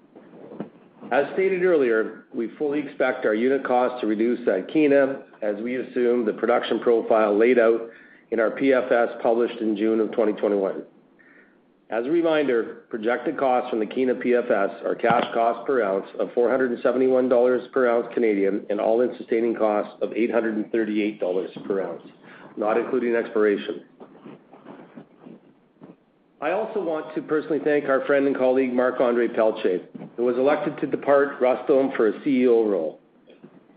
As 1.12 1.26
stated 1.34 1.62
earlier, 1.62 2.24
we 2.34 2.48
fully 2.58 2.80
expect 2.80 3.26
our 3.26 3.34
unit 3.34 3.64
cost 3.64 4.00
to 4.00 4.08
reduce 4.08 4.40
at 4.48 4.66
Kiena 4.70 5.22
as 5.40 5.54
we 5.62 5.76
assume 5.76 6.26
the 6.26 6.32
production 6.32 6.80
profile 6.80 7.38
laid 7.38 7.60
out 7.60 7.90
in 8.32 8.40
our 8.40 8.50
PFS 8.50 9.22
published 9.22 9.60
in 9.60 9.76
June 9.76 10.00
of 10.00 10.10
2021. 10.10 10.82
As 11.94 12.04
a 12.06 12.10
reminder, 12.10 12.82
projected 12.90 13.38
costs 13.38 13.70
from 13.70 13.78
the 13.78 13.86
Kiena 13.86 14.20
PFS 14.20 14.84
are 14.84 14.96
cash 14.96 15.32
cost 15.32 15.64
per 15.64 15.80
ounce 15.80 16.06
of 16.18 16.28
471 16.34 17.28
dollars 17.28 17.62
per 17.72 17.88
ounce 17.88 18.12
Canadian 18.12 18.66
and 18.68 18.80
all-in 18.80 19.16
sustaining 19.16 19.54
costs 19.54 19.94
of 20.02 20.12
838 20.12 21.20
dollars 21.20 21.52
per 21.64 21.82
ounce, 21.82 22.02
not 22.56 22.78
including 22.78 23.14
exploration. 23.14 23.84
I 26.40 26.50
also 26.50 26.82
want 26.82 27.14
to 27.14 27.22
personally 27.22 27.60
thank 27.62 27.84
our 27.84 28.04
friend 28.06 28.26
and 28.26 28.36
colleague, 28.36 28.72
Marc-André 28.74 29.32
Pelletier, 29.32 29.82
who 30.16 30.24
was 30.24 30.36
elected 30.36 30.76
to 30.80 30.88
depart 30.88 31.40
Wesdome 31.40 31.96
for 31.96 32.08
a 32.08 32.12
CEO 32.22 32.68
role. 32.68 32.98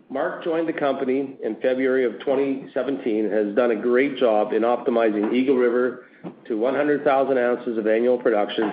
Marc 0.09 0.43
joined 0.43 0.69
the 0.69 0.73
company 0.73 1.37
in 1.43 1.55
February 1.55 2.05
of 2.05 2.13
2017 2.19 3.25
and 3.25 3.33
has 3.33 3.55
done 3.55 3.71
a 3.71 3.75
great 3.75 4.17
job 4.17 4.53
in 4.53 4.61
optimizing 4.61 5.33
Eagle 5.33 5.57
River 5.57 6.05
to 6.47 6.57
100,000 6.57 7.37
ounces 7.37 7.77
of 7.77 7.87
annual 7.87 8.17
production 8.17 8.71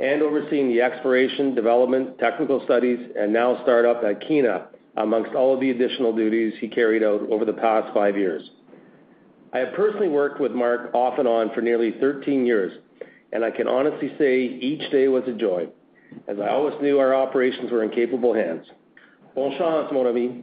and 0.00 0.22
overseeing 0.22 0.68
the 0.68 0.82
exploration, 0.82 1.54
development, 1.54 2.18
technical 2.18 2.64
studies, 2.64 2.98
and 3.16 3.32
now 3.32 3.62
start-up 3.62 4.02
at 4.02 4.20
Kiena, 4.22 4.66
amongst 4.96 5.34
all 5.34 5.54
of 5.54 5.60
the 5.60 5.70
additional 5.70 6.14
duties 6.14 6.52
he 6.60 6.66
carried 6.68 7.04
out 7.04 7.20
over 7.30 7.44
the 7.44 7.52
past 7.52 7.94
five 7.94 8.16
years. 8.16 8.50
I 9.52 9.58
have 9.58 9.74
personally 9.74 10.08
worked 10.08 10.40
with 10.40 10.52
Marc 10.52 10.92
off 10.94 11.18
and 11.18 11.28
on 11.28 11.54
for 11.54 11.60
nearly 11.60 11.92
13 12.00 12.44
years, 12.44 12.72
and 13.32 13.44
I 13.44 13.52
can 13.52 13.68
honestly 13.68 14.12
say 14.18 14.40
each 14.40 14.90
day 14.90 15.06
was 15.06 15.22
a 15.28 15.32
joy, 15.32 15.68
as 16.26 16.38
I 16.40 16.48
always 16.48 16.74
knew 16.82 16.98
our 16.98 17.14
operations 17.14 17.70
were 17.70 17.84
in 17.84 17.90
capable 17.90 18.34
hands. 18.34 18.66
Bonne 19.34 19.56
chance, 19.56 19.88
mon 19.92 20.06
ami. 20.06 20.42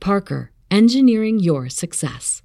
Parker, 0.00 0.50
engineering 0.70 1.38
your 1.38 1.68
success. 1.68 2.42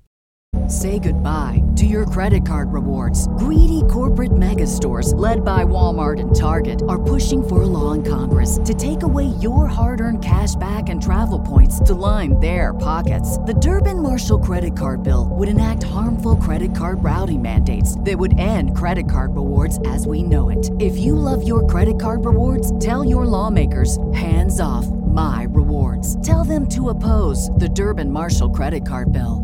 Say 0.70 1.00
goodbye 1.00 1.64
to 1.78 1.86
your 1.86 2.06
credit 2.06 2.46
card 2.46 2.72
rewards. 2.72 3.28
Greedy 3.40 3.82
corporate 3.90 4.38
mega 4.38 4.68
stores, 4.68 5.14
led 5.16 5.44
by 5.44 5.64
Walmart 5.64 6.20
and 6.20 6.34
Target, 6.34 6.82
are 6.88 7.02
pushing 7.02 7.46
for 7.46 7.64
a 7.64 7.66
law 7.66 7.92
in 7.94 8.04
Congress 8.04 8.60
to 8.64 8.74
take 8.74 9.04
away 9.04 9.26
your 9.42 9.68
hard 9.68 10.00
earned 10.00 10.24
cash 10.24 10.56
back 10.56 10.90
and 10.90 11.02
travel 11.02 11.40
points 11.40 11.80
to 11.82 11.94
line 11.94 12.40
their 12.40 12.74
pockets. 12.74 13.38
The 13.40 13.56
Durbin 13.56 14.02
Marshall 14.02 14.40
credit 14.40 14.78
card 14.78 15.04
bill 15.04 15.28
would 15.32 15.50
enact 15.50 15.84
harmful 15.84 16.36
credit 16.38 16.76
card 16.76 17.04
routing 17.04 17.42
mandates 17.42 18.00
that 18.02 18.18
would 18.18 18.40
end 18.40 18.78
credit 18.78 19.10
card 19.10 19.36
rewards 19.36 19.80
as 19.88 20.08
we 20.08 20.24
know 20.24 20.50
it. 20.50 20.72
If 20.80 20.98
you 20.98 21.16
love 21.16 21.46
your 21.46 21.66
credit 21.68 22.00
card 22.00 22.26
rewards, 22.26 22.78
tell 22.80 23.04
your 23.04 23.26
lawmakers 23.26 23.98
hands 24.14 24.60
off 24.60 24.88
my 24.88 25.48
rewards. 25.50 26.26
Them 26.54 26.70
to 26.70 26.90
oppose 26.90 27.50
the 27.58 27.68
Durbin 27.68 28.12
Marshall 28.12 28.52
credit 28.52 28.86
card 28.86 29.12
bill. 29.12 29.42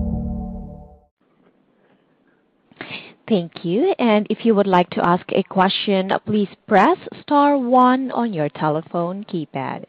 Thank 3.27 3.65
you. 3.65 3.95
And 3.97 4.27
if 4.29 4.45
you 4.45 4.53
would 4.53 4.67
like 4.67 4.91
to 4.91 5.03
ask 5.03 5.25
a 5.31 5.41
question, 5.41 6.11
please 6.27 6.49
press 6.67 6.99
star 7.23 7.57
one 7.57 8.11
on 8.11 8.31
your 8.31 8.47
telephone 8.49 9.23
keypad. 9.23 9.85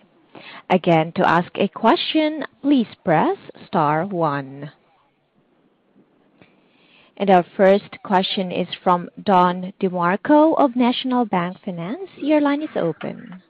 Again, 0.71 1.13
to 1.17 1.29
ask 1.29 1.51
a 1.57 1.69
question, 1.69 2.47
please 2.63 2.89
press 3.05 3.37
star 3.67 4.07
one. 4.07 4.73
And 7.19 7.29
our 7.29 7.45
first 7.55 7.99
question 8.03 8.51
is 8.51 8.69
from 8.83 9.11
Don 9.23 9.75
DeMarco 9.79 10.59
of 10.59 10.75
National 10.75 11.27
Bank 11.27 11.59
Finance. 11.67 12.09
Your 12.17 12.41
line 12.41 12.63
is 12.63 12.71
open. 12.77 13.43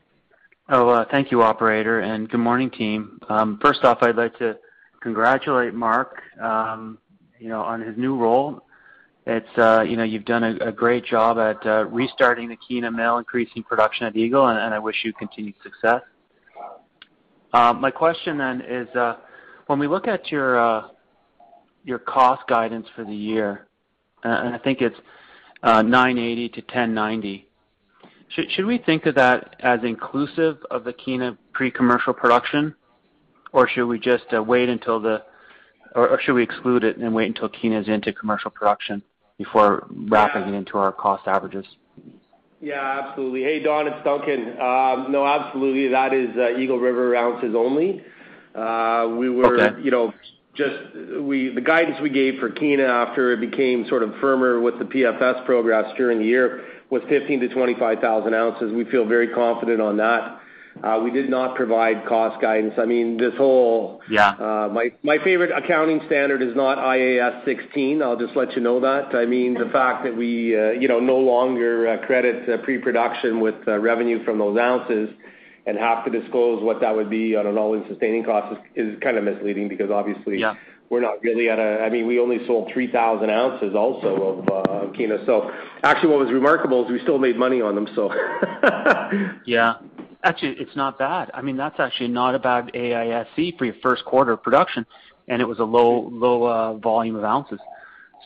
Oh, 0.72 0.88
uh 0.88 1.04
thank 1.10 1.32
you, 1.32 1.42
operator, 1.42 1.98
and 1.98 2.28
good 2.28 2.38
morning, 2.38 2.70
team. 2.70 3.18
Um, 3.28 3.58
first 3.60 3.82
off, 3.82 3.98
I'd 4.02 4.14
like 4.14 4.38
to 4.38 4.56
congratulate 5.02 5.74
Marc, 5.74 6.22
um, 6.40 6.98
you 7.40 7.48
know, 7.48 7.60
on 7.60 7.80
his 7.80 7.96
new 7.98 8.16
role. 8.16 8.60
It's, 9.26 9.58
uh, 9.58 9.80
you 9.80 9.96
know, 9.96 10.04
you've 10.04 10.24
done 10.24 10.44
a 10.44 10.70
great 10.70 11.04
job 11.04 11.38
at 11.38 11.66
uh, 11.66 11.86
restarting 11.86 12.48
the 12.48 12.56
Kiena 12.56 12.94
Mill, 12.94 13.18
increasing 13.18 13.64
production 13.64 14.06
at 14.06 14.16
Eagle, 14.16 14.46
and 14.46 14.72
I 14.72 14.78
wish 14.78 14.94
you 15.04 15.12
continued 15.12 15.56
success. 15.60 16.02
Uh, 17.52 17.72
my 17.72 17.90
question 17.90 18.38
then 18.38 18.60
is, 18.60 18.88
uh 18.94 19.16
when 19.66 19.80
we 19.80 19.88
look 19.88 20.06
at 20.06 20.30
your 20.30 20.60
uh 20.60 20.88
your 21.84 21.98
cost 21.98 22.46
guidance 22.46 22.86
for 22.94 23.04
the 23.04 23.14
year, 23.14 23.66
and 24.22 24.54
I 24.54 24.58
think 24.58 24.82
it's 24.82 24.96
980-1,090, 25.64 27.44
should 28.30 28.66
we 28.66 28.78
think 28.78 29.06
of 29.06 29.14
that 29.16 29.56
as 29.60 29.80
inclusive 29.82 30.58
of 30.70 30.84
the 30.84 30.92
Kiena 30.92 31.36
pre-commercial 31.52 32.12
production? 32.12 32.74
Or 33.52 33.68
should 33.68 33.86
we 33.86 33.98
just 33.98 34.24
uh, 34.32 34.42
wait 34.42 34.68
until 34.68 35.00
the 35.00 35.22
or 35.96 36.20
should 36.22 36.34
we 36.34 36.42
exclude 36.44 36.84
it 36.84 36.98
and 36.98 37.12
wait 37.12 37.26
until 37.26 37.48
Kiena 37.48 37.80
is 37.80 37.88
into 37.88 38.12
commercial 38.12 38.50
production 38.50 39.02
before 39.38 39.86
wrapping 39.90 40.42
it 40.54 40.56
into 40.56 40.78
our 40.78 40.92
cost 40.92 41.26
averages? 41.26 41.66
Yeah, 42.60 43.02
absolutely. 43.08 43.42
Hey, 43.42 43.60
Don, 43.60 43.88
it's 43.88 44.04
Duncan. 44.04 44.50
Um, 44.60 45.10
no, 45.10 45.26
absolutely, 45.26 45.88
that 45.88 46.12
is 46.12 46.28
uh, 46.36 46.58
Eagle 46.58 46.78
River 46.78 47.16
ounces 47.16 47.54
only. 47.56 48.04
Uh, 48.54 49.08
we 49.18 49.30
were- 49.30 49.56
Okay. 49.60 49.82
Know, 50.58 51.54
the 51.54 51.62
guidance 51.64 51.98
we 52.02 52.10
gave 52.10 52.38
for 52.38 52.50
Kiena 52.50 52.88
after 52.88 53.32
it 53.32 53.40
became 53.40 53.86
sort 53.88 54.02
of 54.02 54.14
firmer 54.20 54.60
with 54.60 54.78
the 54.78 54.84
PFS 54.84 55.44
progress 55.46 55.84
during 55.96 56.18
the 56.18 56.24
year 56.24 56.64
was 56.90 57.02
15,000-25,000 57.02 58.34
ounces. 58.34 58.72
We 58.72 58.84
feel 58.86 59.06
very 59.06 59.28
confident 59.28 59.80
on 59.80 59.96
that. 59.98 60.40
Uh 60.84 61.00
we 61.02 61.10
did 61.10 61.28
not 61.28 61.56
provide 61.56 62.06
cost 62.06 62.40
guidance. 62.40 62.74
I 62.78 62.84
mean, 62.86 63.16
this 63.16 63.34
whole- 63.36 64.00
Yeah. 64.08 64.30
Uh 64.30 64.68
my 64.72 64.92
my 65.02 65.18
favorite 65.18 65.50
accounting 65.50 66.00
standard 66.06 66.42
is 66.42 66.54
not 66.54 66.78
IAS 66.78 67.44
16. 67.44 68.00
I'll 68.02 68.16
just 68.16 68.36
let 68.36 68.54
you 68.54 68.62
know 68.62 68.78
that. 68.80 69.14
I 69.14 69.26
mean, 69.26 69.54
the 69.54 69.68
fact 69.70 70.04
that 70.04 70.16
we, 70.16 70.28
you 70.80 70.86
know, 70.88 71.00
no 71.00 71.18
longer 71.18 71.98
credit 72.06 72.62
pre-production 72.62 73.40
with 73.40 73.56
revenue 73.66 74.24
from 74.24 74.38
those 74.38 74.56
ounces 74.58 75.10
and 75.66 75.78
have 75.78 76.04
to 76.04 76.10
disclose 76.10 76.62
what 76.62 76.80
that 76.80 76.94
would 76.94 77.10
be 77.10 77.36
on 77.36 77.46
an 77.46 77.58
all-in 77.58 77.86
sustaining 77.88 78.24
cost 78.24 78.60
is 78.74 78.98
kind 79.00 79.16
of 79.16 79.24
misleading 79.24 79.68
because 79.68 79.90
obviously- 79.90 80.38
Yeah. 80.38 80.54
a. 81.60 81.84
I 81.84 81.88
mean, 81.88 82.06
we 82.08 82.18
only 82.18 82.44
sold 82.46 82.72
3,000 82.72 83.30
ounces 83.30 83.76
also 83.76 84.08
of 84.08 84.48
uh, 84.48 84.86
Kiena. 84.92 85.24
So 85.24 85.48
actually, 85.84 86.10
what 86.10 86.18
was 86.18 86.32
remarkable 86.32 86.84
is 86.84 86.90
we 86.90 87.00
still 87.02 87.18
made 87.18 87.36
money 87.38 87.62
on 87.62 87.74
them. 87.76 87.86
So. 87.94 88.12
Yeah. 89.44 89.74
Actually, 90.22 90.56
it's 90.58 90.76
not 90.76 90.98
bad. 90.98 91.30
I 91.32 91.40
mean, 91.40 91.56
that's 91.56 91.80
actually 91.80 92.08
not 92.08 92.34
a 92.34 92.38
bad 92.38 92.70
AISC 92.74 93.56
for 93.56 93.64
your 93.64 93.74
first 93.82 94.04
quarter 94.04 94.32
of 94.32 94.42
production, 94.42 94.84
and 95.28 95.40
it 95.40 95.46
was 95.46 95.58
a 95.60 95.64
low 95.64 96.10
low 96.12 96.44
uh, 96.44 96.74
volume 96.74 97.16
of 97.16 97.24
ounces. 97.24 97.58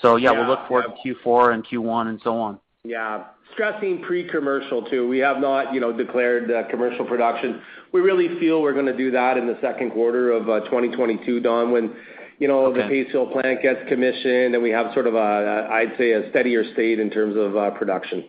So 0.03 0.17
yeah, 0.17 0.33
we'll 0.33 0.49
look 0.49 0.67
forward 0.67 0.87
to 1.05 1.15
Q4 1.15 1.55
and 1.55 1.67
Q1 1.67 2.09
and 2.09 2.21
so 2.25 2.37
on. 2.37 2.59
Yeah. 2.83 3.25
Stressing 3.55 4.03
pre-commercial 4.03 4.83
too. 4.83 5.09
We 5.09 5.19
have 5.19 5.39
not, 5.39 5.73
you 5.73 5.81
know, 5.81 5.93
declared 5.93 6.51
uh, 6.51 6.69
commercial 6.69 7.05
production. 7.05 7.63
We 7.93 8.01
really 8.01 8.39
feel 8.41 8.61
we're 8.61 8.75
gonna 8.75 8.97
do 8.97 9.11
that 9.13 9.37
in 9.37 9.47
the 9.47 9.57
second 9.61 9.93
quarter 9.93 10.33
of 10.33 10.49
uh, 10.49 10.61
2022, 10.61 11.41
Don, 11.41 11.71
when, 11.71 11.95
you 12.39 12.49
know. 12.49 12.67
Okay. 12.67 12.83
The 12.83 12.89
paste 12.89 13.13
fill 13.13 13.27
plant 13.27 13.63
gets 13.63 13.89
commissioned, 13.89 14.55
and 14.55 14.63
we 14.63 14.71
have 14.71 14.93
sort 14.93 15.07
of 15.07 15.15
a, 15.15 15.69
I'd 15.71 15.97
say, 15.97 16.13
a 16.13 16.29
steadier 16.31 16.65
state 16.73 16.99
in 16.99 17.11
terms 17.11 17.37
of 17.37 17.57
uh, 17.57 17.71
production. 17.71 18.25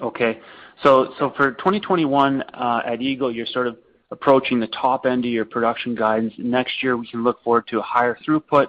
Okay. 0.00 0.40
So 0.82 1.12
so 1.18 1.32
for 1.36 1.52
2021, 1.52 2.42
at 2.54 3.02
Eagle, 3.02 3.30
you're 3.30 3.46
sort 3.46 3.66
of 3.66 3.76
approaching 4.10 4.60
the 4.60 4.66
top 4.68 5.06
end 5.06 5.24
of 5.24 5.30
your 5.30 5.44
production 5.44 5.94
guidance. 5.94 6.32
Next 6.38 6.82
year, 6.82 6.96
we 6.96 7.06
can 7.06 7.22
look 7.22 7.42
forward 7.42 7.66
to 7.68 7.78
a 7.78 7.82
higher 7.82 8.16
throughput, 8.26 8.68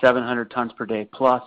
700 0.00 0.50
tons 0.50 0.72
per 0.76 0.86
day 0.86 1.08
plus. 1.12 1.42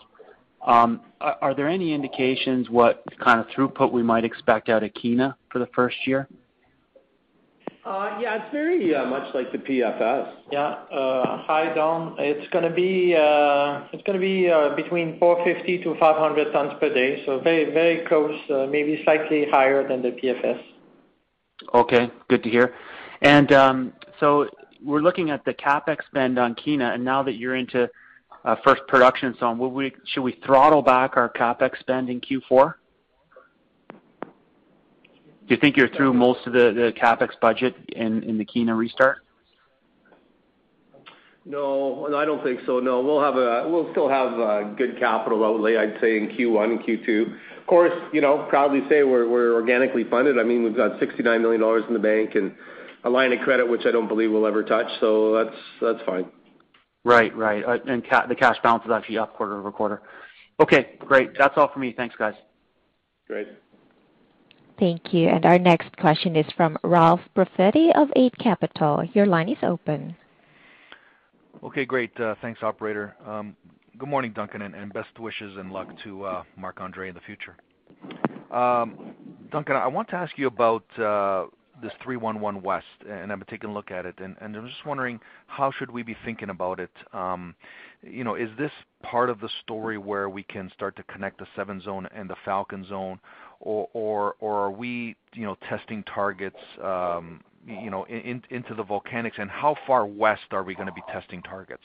Are 0.65 1.53
there 1.55 1.67
any 1.67 1.93
indications 1.93 2.69
what 2.69 3.03
kind 3.23 3.39
of 3.39 3.47
throughput 3.47 3.91
we 3.91 4.03
might 4.03 4.25
expect 4.25 4.69
out 4.69 4.83
of 4.83 4.91
Kiena 4.93 5.35
for 5.51 5.59
the 5.59 5.67
first 5.67 5.95
year? 6.05 6.27
Yeah, 7.85 8.41
it's 8.41 8.51
very 8.51 8.91
much 9.07 9.33
like 9.35 9.51
the 9.51 9.59
PFS. 9.59 10.33
Yeah. 10.51 10.75
Hi, 10.89 11.71
Don. 11.75 12.15
It's 12.17 12.51
gonna 12.51 12.73
be 12.73 13.15
uh 13.15 13.87
it's 13.93 14.01
gonna 14.03 14.19
be 14.19 14.49
uh 14.49 14.75
between 14.75 15.19
450-500 15.19 16.51
tons 16.51 16.73
per 16.79 16.93
day, 16.93 17.23
so 17.25 17.39
very, 17.39 17.71
very 17.71 18.05
close, 18.07 18.39
maybe 18.71 19.01
slightly 19.03 19.45
higher 19.51 19.87
than 19.87 20.01
the 20.01 20.11
PFS. 20.11 20.61
Okay, 21.73 22.11
good 22.27 22.43
to 22.43 22.49
hear. 22.49 22.73
And 23.21 23.51
um 23.51 23.93
so 24.19 24.49
we're 24.83 25.01
looking 25.01 25.29
at 25.29 25.45
the 25.45 25.53
CapEx 25.53 26.05
spend 26.07 26.39
on 26.39 26.55
Kiena, 26.55 26.95
and 26.95 27.03
now 27.03 27.21
that 27.21 27.33
you're 27.33 27.55
into 27.55 27.87
Uh, 28.45 28.55
first 28.63 28.83
production 28.87 29.35
zone, 29.39 29.91
should 30.05 30.21
we 30.21 30.39
throttle 30.45 30.83
back 30.83 31.17
our 31.17 31.29
CapEx 31.29 31.79
spend 31.79 32.11
in 32.11 32.21
Q4? 32.21 32.75
Do 34.21 35.53
you 35.53 35.57
think 35.57 35.75
you're 35.75 35.89
through 35.89 36.13
most 36.13 36.45
of 36.45 36.53
the 36.53 36.93
CapEx 36.95 37.29
budget 37.41 37.75
in 37.89 38.37
the 38.37 38.45
Kiena 38.45 38.77
restart? 38.77 39.19
No, 41.43 42.15
I 42.15 42.25
don't 42.25 42.43
think 42.43 42.59
so, 42.65 42.79
no. 42.79 43.01
We'll 43.01 43.21
have 43.21 43.35
a 43.35 43.69
we'll 43.69 43.91
still 43.91 44.09
have 44.09 44.33
a 44.33 44.73
good 44.75 44.97
capital 44.99 45.43
outlay, 45.45 45.77
I'd 45.77 45.99
say, 46.01 46.17
in 46.17 46.29
Q1 46.29 46.65
and 46.71 46.79
Q2. 46.79 47.59
Of 47.59 47.67
course, 47.67 47.93
you 48.11 48.21
know, 48.21 48.47
proudly 48.49 48.81
say 48.89 49.03
we're 49.03 49.29
we're 49.29 49.53
organically 49.53 50.03
funded. 50.03 50.39
I 50.39 50.43
mean, 50.43 50.63
we've 50.63 50.75
got 50.75 50.99
69 50.99 51.41
million 51.41 51.61
dollars 51.61 51.83
in 51.87 51.93
the 51.93 51.99
bank 51.99 52.33
and 52.33 52.55
a 53.03 53.09
line 53.09 53.31
of 53.31 53.39
credit, 53.41 53.69
which 53.69 53.85
I 53.85 53.91
don't 53.91 54.07
believe 54.07 54.31
we'll 54.31 54.47
ever 54.47 54.63
touch, 54.63 54.87
so 54.99 55.33
that's 55.33 55.55
that's 55.81 56.03
fine. 56.05 56.25
Right. 57.05 57.33
Right. 57.33 57.63
Uh, 57.63 57.77
and 57.87 58.03
the 58.27 58.35
cash 58.35 58.57
balance 58.61 58.83
is 58.83 58.91
actually 58.91 59.19
up 59.19 59.35
quarter-over-quarter. 59.35 60.01
Okay, 60.59 60.97
great. 60.99 61.37
That's 61.37 61.53
all 61.55 61.69
for 61.71 61.79
me. 61.79 61.93
Thanks, 61.95 62.15
guys. 62.17 62.33
Great. 63.27 63.47
Thank 64.77 65.13
you. 65.13 65.29
And 65.29 65.45
our 65.45 65.57
next 65.57 65.95
question 65.97 66.35
is 66.35 66.45
from 66.57 66.77
Ralph 66.83 67.21
Profiti 67.35 67.95
of 67.95 68.09
Eight 68.17 68.37
Capital. 68.37 69.05
Your 69.13 69.25
line 69.25 69.47
is 69.47 69.57
open. 69.63 70.15
Okay, 71.63 71.85
great. 71.85 72.19
Uh, 72.19 72.35
thanks, 72.41 72.61
operator. 72.61 73.15
Um, 73.25 73.55
good 73.97 74.09
morning, 74.09 74.33
Duncan, 74.33 74.61
and 74.61 74.93
best 74.93 75.17
wishes 75.19 75.57
and 75.57 75.71
luck 75.71 75.87
to 76.03 76.23
uh, 76.23 76.43
Marc-André 76.57 77.07
in 77.09 77.15
the 77.15 77.21
future. 77.21 77.55
Um, 78.51 79.13
Duncan, 79.51 79.75
I 79.75 79.87
want 79.87 80.09
to 80.09 80.15
ask 80.15 80.37
you 80.37 80.47
about 80.47 80.83
this 81.81 81.91
311 82.03 82.61
West, 82.61 82.85
and 83.09 83.31
I've 83.31 83.39
been 83.39 83.47
taking 83.49 83.69
a 83.69 83.73
look 83.73 83.91
at 83.91 84.05
it, 84.05 84.15
and 84.19 84.35
I'm 84.41 84.67
just 84.67 84.85
wondering 84.85 85.19
how 85.47 85.71
should 85.71 85.91
we 85.91 86.03
be 86.03 86.15
thinking 86.25 86.49
about 86.49 86.79
it? 86.79 86.91
Um, 87.13 87.55
you 88.01 88.23
know, 88.23 88.35
is 88.35 88.49
this 88.57 88.71
part 89.03 89.29
of 89.29 89.39
the 89.39 89.49
story 89.63 89.97
where 89.97 90.29
we 90.29 90.43
can 90.43 90.71
start 90.73 90.95
to 90.97 91.03
connect 91.03 91.39
the 91.39 91.47
7 91.55 91.81
Zone 91.81 92.07
and 92.15 92.29
the 92.29 92.35
Falcon 92.45 92.85
Zone, 92.87 93.19
or 93.59 94.35
are 94.41 94.71
we, 94.71 95.15
you 95.33 95.43
know, 95.43 95.57
testing 95.67 96.03
targets, 96.03 96.59
um, 96.83 97.41
you 97.67 97.89
know, 97.89 98.05
into 98.05 98.75
the 98.75 98.83
volcanics? 98.83 99.39
And 99.39 99.49
how 99.49 99.75
far 99.87 100.05
west 100.05 100.51
are 100.51 100.63
we 100.63 100.75
gonna 100.75 100.91
be 100.93 101.03
testing 101.11 101.41
targets? 101.41 101.83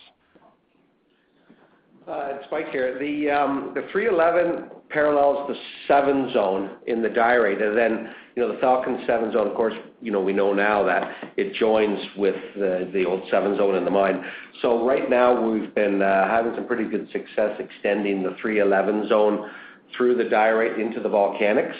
It's 2.12 2.46
Mike 2.50 2.70
here. 2.70 2.98
The 2.98 3.30
um, 3.30 3.72
311 3.92 4.70
parallels 4.88 5.48
the 5.48 5.54
7 5.86 6.32
Zone 6.32 6.78
in 6.88 7.02
the 7.02 7.08
diorite. 7.08 7.62
And 7.62 7.76
then, 7.76 8.12
you 8.34 8.42
know, 8.42 8.52
the 8.52 8.58
Falcon 8.58 9.04
7 9.06 9.32
Zone, 9.32 9.46
of 9.46 9.54
course, 9.54 9.74
you 10.00 10.10
know, 10.10 10.20
we 10.20 10.32
know 10.32 10.52
now 10.52 10.82
that 10.82 11.08
it 11.36 11.54
joins 11.54 12.00
with 12.16 12.34
the 12.56 13.04
old 13.06 13.22
7 13.30 13.56
Zone 13.56 13.76
in 13.76 13.84
the 13.84 13.92
mine. 13.92 14.24
So 14.60 14.84
right 14.84 15.08
now 15.08 15.40
we've 15.40 15.72
been 15.74 16.02
uh, 16.02 16.28
having 16.28 16.52
some 16.56 16.66
pretty 16.66 16.84
good 16.84 17.08
success 17.12 17.60
extending 17.60 18.24
the 18.24 18.36
311 18.42 19.08
Zone 19.08 19.48
through 19.96 20.16
the 20.16 20.28
diorite 20.28 20.80
into 20.80 21.00
the 21.00 21.08
volcanics. 21.08 21.76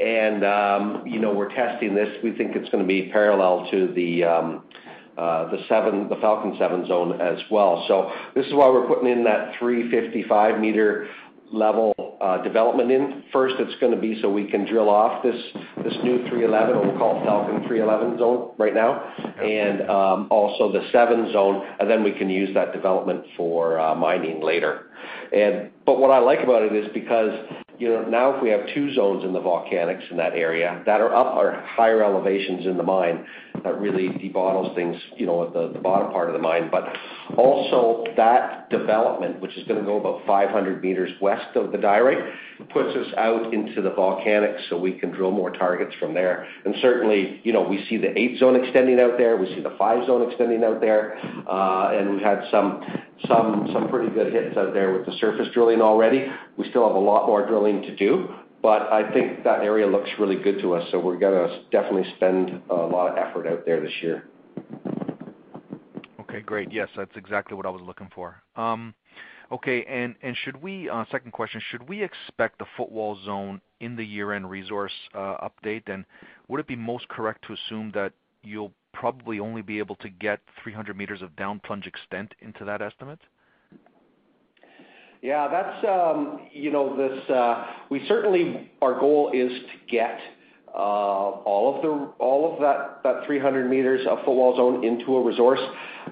And, 0.00 0.44
um, 0.44 1.06
you 1.06 1.18
know, 1.18 1.32
we're 1.32 1.52
testing 1.54 1.94
this. 1.94 2.08
We 2.22 2.36
think 2.36 2.54
it's 2.54 2.68
gonna 2.70 2.84
be 2.84 3.10
parallel 3.12 3.68
to 3.72 3.92
the 3.94 4.24
um, 4.24 4.64
Falcon 6.20 6.56
7 6.58 6.86
Zone 6.86 7.20
as 7.20 7.38
well. 7.50 7.84
So 7.88 8.10
this 8.34 8.46
is 8.46 8.54
why 8.54 8.68
we're 8.68 8.86
putting 8.86 9.10
in 9.10 9.24
that 9.24 9.54
355-meter 9.60 11.08
level 11.52 11.92
uh 12.20 12.42
development 12.42 12.90
in. 12.90 13.24
First, 13.32 13.56
it's 13.58 13.78
gonna 13.80 14.00
be 14.00 14.18
so 14.22 14.30
we 14.30 14.50
can 14.50 14.64
drill 14.64 14.88
off 14.88 15.22
this 15.22 15.36
this 15.84 15.94
new 16.02 16.26
311, 16.28 16.74
or 16.76 16.86
we'll 16.86 16.96
call 16.96 17.20
it 17.20 17.24
Falcon 17.26 17.66
311 17.68 18.18
Zone 18.18 18.52
right 18.58 18.74
now, 18.74 19.02
and 19.42 19.82
um 19.90 20.28
also 20.30 20.72
the 20.72 20.88
7 20.92 21.32
Zone, 21.32 21.62
and 21.78 21.90
then 21.90 22.02
we 22.02 22.12
can 22.12 22.30
use 22.30 22.54
that 22.54 22.72
development 22.72 23.24
for 23.36 23.78
uh 23.78 23.94
mining 23.94 24.40
later. 24.42 24.86
And 25.32 25.70
but 25.84 25.98
what 25.98 26.10
I 26.10 26.18
like 26.18 26.40
about 26.40 26.62
it 26.62 26.74
is 26.74 26.90
because, 26.94 27.32
now 27.88 28.36
if 28.36 28.42
we 28.42 28.50
have 28.50 28.60
two 28.74 28.92
zones 28.94 29.24
in 29.24 29.32
the 29.32 29.40
volcanics 29.40 30.10
in 30.10 30.16
that 30.16 30.32
area 30.34 30.82
that 30.86 31.00
are 31.00 31.14
up 31.14 31.36
or 31.36 31.52
higher 31.66 32.02
elevations 32.02 32.66
in 32.66 32.76
the 32.76 32.82
mine, 32.82 33.26
that 33.64 33.80
really 33.80 34.08
debottles 34.08 34.74
things, 34.74 34.96
you 35.16 35.26
know, 35.26 35.46
at 35.46 35.52
the 35.52 35.78
bottom 35.80 36.10
part 36.12 36.28
of 36.28 36.32
the 36.32 36.38
mine. 36.38 36.68
But 36.70 36.84
also 37.36 38.04
that 38.16 38.70
development, 38.70 39.40
which 39.40 39.56
is 39.56 39.66
gonna 39.68 39.82
go 39.82 39.98
about 39.98 40.26
500 40.26 40.82
meters 40.82 41.10
west 41.20 41.56
of 41.56 41.72
the 41.72 41.78
diorite, 41.78 42.24
puts 42.70 42.96
us 42.96 43.12
out 43.16 43.52
into 43.52 43.82
the 43.82 43.90
volcanics 43.90 44.68
so 44.68 44.78
we 44.78 44.92
can 44.92 45.10
drill 45.10 45.30
more 45.30 45.50
targets 45.50 45.94
from 45.96 46.14
there. 46.14 46.46
And 46.64 46.74
certainly, 46.80 47.40
you 47.44 47.52
know, 47.52 47.62
we 47.62 47.84
see 47.88 47.96
the 47.96 48.16
8 48.18 48.38
Zone 48.38 48.56
extending 48.56 49.00
out 49.00 49.18
there, 49.18 49.36
we 49.36 49.46
see 49.54 49.60
the 49.60 49.74
5 49.78 50.06
Zone 50.06 50.28
extending 50.28 50.64
out 50.64 50.80
there, 50.80 51.18
uh, 51.48 51.90
and 51.92 52.10
we've 52.10 52.22
had 52.22 52.44
some 52.50 52.82
pretty 53.92 54.14
good 54.14 54.32
hits 54.32 54.56
out 54.56 54.72
there 54.72 54.92
with 54.92 55.06
the 55.06 55.12
surface 55.20 55.48
drilling 55.52 55.80
already. 55.80 56.26
We 56.56 56.68
still 56.70 56.86
have 56.86 56.96
a 56.96 57.00
lot 57.00 57.26
more 57.26 57.46
drilling 57.46 57.82
to 57.82 57.96
do, 57.96 58.28
but 58.62 58.92
I 58.92 59.12
think 59.12 59.44
that 59.44 59.62
area 59.62 59.86
looks 59.86 60.08
really 60.18 60.36
good 60.36 60.60
to 60.60 60.74
us, 60.74 60.88
so 60.90 60.98
we're 60.98 61.18
gonna 61.18 61.62
definitely 61.70 62.10
spend 62.16 62.62
a 62.70 62.74
lot 62.74 63.10
of 63.12 63.18
effort 63.18 63.46
out 63.46 63.64
there 63.66 63.80
this 63.80 63.92
year. 64.02 64.28
Okay, 66.20 66.40
great. 66.40 66.72
Yes, 66.72 66.88
that's 66.96 67.16
exactly 67.16 67.56
what 67.56 67.66
I 67.66 67.70
was 67.70 67.82
looking 67.82 68.08
for. 68.14 68.42
Um, 68.56 68.94
okay, 69.50 69.84
and 69.84 70.16
should 70.44 70.62
we, 70.62 70.88
uh, 70.88 71.04
second 71.10 71.32
question, 71.32 71.60
should 71.70 71.86
we 71.88 72.02
expect 72.02 72.58
the 72.58 72.66
Footwall 72.76 73.18
Zone 73.24 73.60
in 73.80 73.96
the 73.96 74.04
year-end 74.04 74.48
resource 74.48 74.92
uh, 75.14 75.48
update? 75.48 75.84
Then 75.86 76.06
would 76.48 76.60
it 76.60 76.66
be 76.66 76.76
most 76.76 77.06
correct 77.08 77.44
to 77.46 77.52
assume 77.52 77.90
that 77.94 78.12
you'll 78.42 78.72
probably 79.02 79.40
only 79.40 79.62
be 79.62 79.80
able 79.80 79.96
to 79.96 80.08
get 80.08 80.38
300 80.62 80.96
meters 80.96 81.22
of 81.22 81.34
down 81.34 81.60
plunge 81.66 81.88
extent 81.88 82.32
into 82.38 82.64
that 82.64 82.80
estimate? 82.80 83.18
Yeah, 85.20 85.48
that's, 85.48 85.84
um, 85.84 86.42
you 86.52 86.70
know, 86.70 86.96
this, 86.96 87.28
uh, 87.28 87.66
we 87.90 88.06
certainly 88.06 88.70
our 88.80 89.00
goal 89.00 89.32
is 89.34 89.50
to 89.50 89.90
get 89.90 90.20
uh, 90.72 90.78
all 90.78 91.82
of 92.54 93.02
that 93.02 93.26
300 93.26 93.68
meters 93.68 94.06
of 94.08 94.18
Footwall 94.18 94.56
Zone 94.56 94.84
into 94.84 95.16
a 95.16 95.24
resource. 95.24 95.60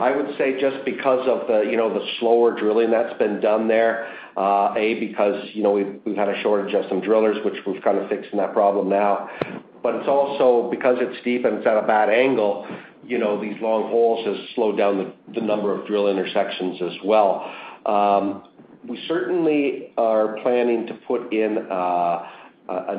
I 0.00 0.10
would 0.10 0.36
say 0.36 0.60
just 0.60 0.84
because 0.84 1.28
of 1.28 1.46
the, 1.46 1.70
you 1.70 1.76
know, 1.76 1.94
the 1.94 2.04
slower 2.18 2.58
drilling 2.58 2.90
that's 2.90 3.16
been 3.20 3.40
done 3.40 3.68
there, 3.68 4.12
uh 4.36 4.74
A 4.76 4.98
because, 4.98 5.44
you 5.54 5.62
know, 5.62 5.72
we've 6.04 6.16
had 6.16 6.28
a 6.28 6.42
shortage 6.42 6.74
of 6.74 6.86
some 6.88 7.00
drillers, 7.00 7.36
which 7.44 7.54
we've 7.64 7.82
kind 7.82 7.98
of 7.98 8.08
fixing 8.08 8.38
that 8.38 8.52
problem 8.52 8.88
now. 8.88 9.30
But 9.82 9.94
it's 9.96 10.08
also 10.08 10.68
because 10.70 10.96
it's 11.00 11.20
steep 11.20 11.44
and 11.44 11.58
it's 11.58 11.66
at 11.66 11.76
a 11.76 11.86
bad 11.86 12.10
angle, 12.10 12.66
you 13.04 13.18
know, 13.18 13.40
these 13.40 13.60
long 13.60 13.90
holes 13.90 14.26
has 14.26 14.36
slowed 14.54 14.76
down 14.76 14.98
the 14.98 15.12
the 15.34 15.40
number 15.40 15.74
of 15.74 15.86
drill 15.86 16.08
intersections 16.08 16.80
as 16.82 16.96
well. 17.04 17.50
Um 17.86 18.44
we 18.86 18.98
certainly 19.08 19.92
are 19.98 20.38
planning 20.42 20.86
to 20.86 20.94
put 21.06 21.32
in 21.32 21.58
a 21.70 22.30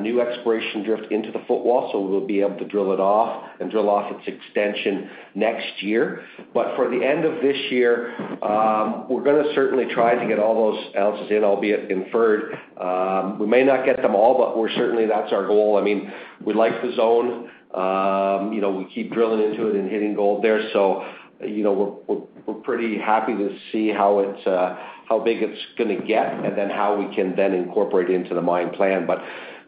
new 0.01 0.21
exploration 0.21 0.83
drift 0.83 1.11
into 1.11 1.31
the 1.31 1.39
footwall, 1.47 1.89
so 1.91 1.99
we'll 1.99 2.25
be 2.25 2.41
able 2.41 2.57
to 2.57 2.65
drill 2.65 2.91
it 2.93 2.99
off 2.99 3.49
and 3.59 3.71
drill 3.71 3.89
off 3.89 4.11
its 4.11 4.27
extension 4.27 5.09
next 5.35 5.81
year. 5.81 6.25
But 6.53 6.75
for 6.75 6.89
the 6.89 7.05
end 7.05 7.25
of 7.25 7.41
this 7.41 7.57
year, 7.69 8.13
um, 8.43 9.05
we're 9.09 9.23
gonna 9.23 9.53
certainly 9.55 9.85
try 9.93 10.15
to 10.15 10.27
get 10.27 10.39
all 10.39 10.71
those 10.71 10.95
ounces 10.97 11.31
in, 11.31 11.43
albeit 11.43 11.91
inferred. 11.91 12.57
Um, 12.77 13.39
we 13.39 13.47
may 13.47 13.63
not 13.63 13.85
get 13.85 14.01
them 14.01 14.15
all, 14.15 14.37
but 14.37 14.57
we're 14.57 14.71
certainly 14.71 15.05
that's 15.05 15.31
our 15.31 15.47
goal. 15.47 15.77
I 15.77 15.81
mean, 15.81 16.11
we 16.43 16.53
like 16.53 16.81
the 16.81 16.93
zone. 16.95 17.49
Um, 17.73 18.51
you 18.51 18.59
know, 18.59 18.71
we 18.71 18.85
keep 18.93 19.13
drilling 19.13 19.41
into 19.41 19.67
it 19.67 19.75
and 19.75 19.89
hitting 19.89 20.15
gold 20.15 20.43
there. 20.43 20.69
So 20.73 21.05
you 21.43 21.63
know, 21.63 22.03
we're 22.07 22.53
pretty 22.55 22.97
happy 22.97 23.33
to 23.33 23.57
see 23.71 23.89
how 23.89 24.19
uh, 24.19 24.77
how 25.07 25.19
big 25.19 25.41
it's 25.41 25.59
to 25.77 26.05
get, 26.05 26.33
and 26.33 26.57
then 26.57 26.69
how 26.69 26.95
we 26.95 27.13
can 27.15 27.35
then 27.35 27.53
incorporate 27.53 28.09
into 28.09 28.33
the 28.33 28.41
mine 28.41 28.71
plan. 28.71 29.05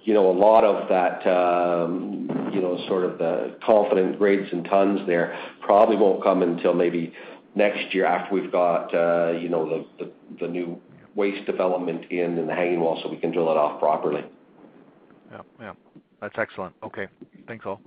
But 0.03 0.07
you 0.07 0.13
know, 0.13 0.29
a 0.29 0.37
lot 0.37 0.63
of 0.63 0.89
that, 0.89 1.25
um, 1.27 2.51
you 2.53 2.61
know, 2.61 2.77
sort 2.87 3.05
of 3.05 3.17
the 3.17 3.55
confident 3.65 4.17
grades 4.17 4.49
and 4.51 4.65
tons 4.65 5.01
there 5.07 5.37
probably 5.61 5.95
won't 5.95 6.23
come 6.23 6.41
until 6.41 6.73
maybe 6.73 7.13
next 7.55 7.93
year 7.93 8.05
after 8.05 8.33
we've 8.33 8.51
got, 8.51 8.93
uh, 8.93 9.31
you 9.31 9.49
know, 9.49 9.85
the, 9.99 10.05
the, 10.05 10.11
the 10.41 10.47
new 10.47 10.79
waste 11.15 11.45
development 11.45 12.05
in, 12.11 12.37
in 12.37 12.47
the 12.47 12.53
hanging 12.53 12.79
wall 12.79 12.99
so 13.03 13.09
we 13.09 13.17
can 13.17 13.31
drill 13.31 13.51
it 13.51 13.57
off 13.57 13.79
properly. 13.79 14.23
Yeah, 15.31 15.41
yeah. 15.59 15.73
That's 16.21 16.35
excellent. 16.37 16.73
Okay. 16.83 17.07
Thanks 17.47 17.65
all. 17.65 17.81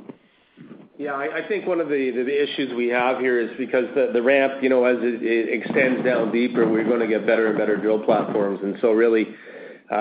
Yeah, 0.99 1.13
I, 1.13 1.45
I 1.45 1.49
think 1.49 1.67
one 1.67 1.81
of 1.81 1.89
the, 1.89 2.11
the, 2.11 2.23
the 2.23 2.43
issues 2.43 2.73
we 2.75 2.89
have 2.89 3.19
here 3.19 3.39
is 3.39 3.51
because 3.59 3.85
the, 3.95 4.11
the 4.13 4.23
ramp, 4.23 4.63
you 4.63 4.71
know, 4.71 4.85
as 4.85 4.97
it, 5.01 5.23
it 5.23 5.53
extends 5.53 6.05
down 6.05 6.33
deeper, 6.33 6.67
we're 6.67 6.85
going 6.85 7.01
to 7.01 7.07
get 7.07 7.27
better 7.27 7.49
and 7.49 7.59
better 7.59 7.77
drill 7.77 8.03
platforms. 8.03 8.61
And 8.63 8.79
so 8.81 8.93
really, 8.93 9.27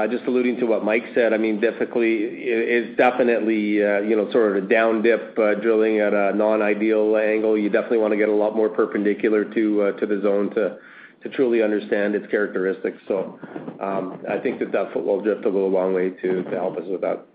just 0.08 0.26
alluding 0.26 0.58
to 0.58 0.66
what 0.66 0.84
Mike 0.84 1.04
said, 1.14 1.34
I 1.34 1.38
mean, 1.38 1.62
typically 1.62 2.24
it's 2.24 2.98
definitely, 2.98 3.84
uh, 3.84 4.00
you 4.00 4.16
know, 4.16 4.32
sort 4.32 4.58
of 4.58 4.64
a 4.64 4.68
down 4.68 5.02
dip 5.02 5.38
uh, 5.38 5.56
drilling 5.56 6.00
at 6.00 6.14
a 6.14 6.34
non-ideal 6.34 7.18
angle. 7.18 7.58
You 7.58 7.70
definitely 7.70 8.00
want 8.00 8.12
to 8.12 8.18
get 8.18 8.30
a 8.30 8.34
lot 8.34 8.56
more 8.56 8.70
perpendicular 8.70 9.44
to 9.46 9.94
to 10.00 10.06
the 10.06 10.22
zone 10.22 10.50
to 10.56 10.78
to 11.24 11.30
truly 11.30 11.62
understand 11.62 12.16
its 12.16 12.26
characteristics. 12.32 12.98
So, 13.08 13.40
um, 13.80 14.24
I 14.30 14.40
think 14.40 14.60
that 14.60 14.72
that 14.72 14.94
footwall 14.94 15.22
drift 15.22 15.46
will 15.46 15.52
go 15.52 15.66
a 15.66 15.74
long 15.74 15.94
way 15.94 16.10
to 16.10 16.44
to 16.44 16.52
help 16.52 16.78
us 16.78 16.86
with 16.88 17.02
that. 17.02 17.26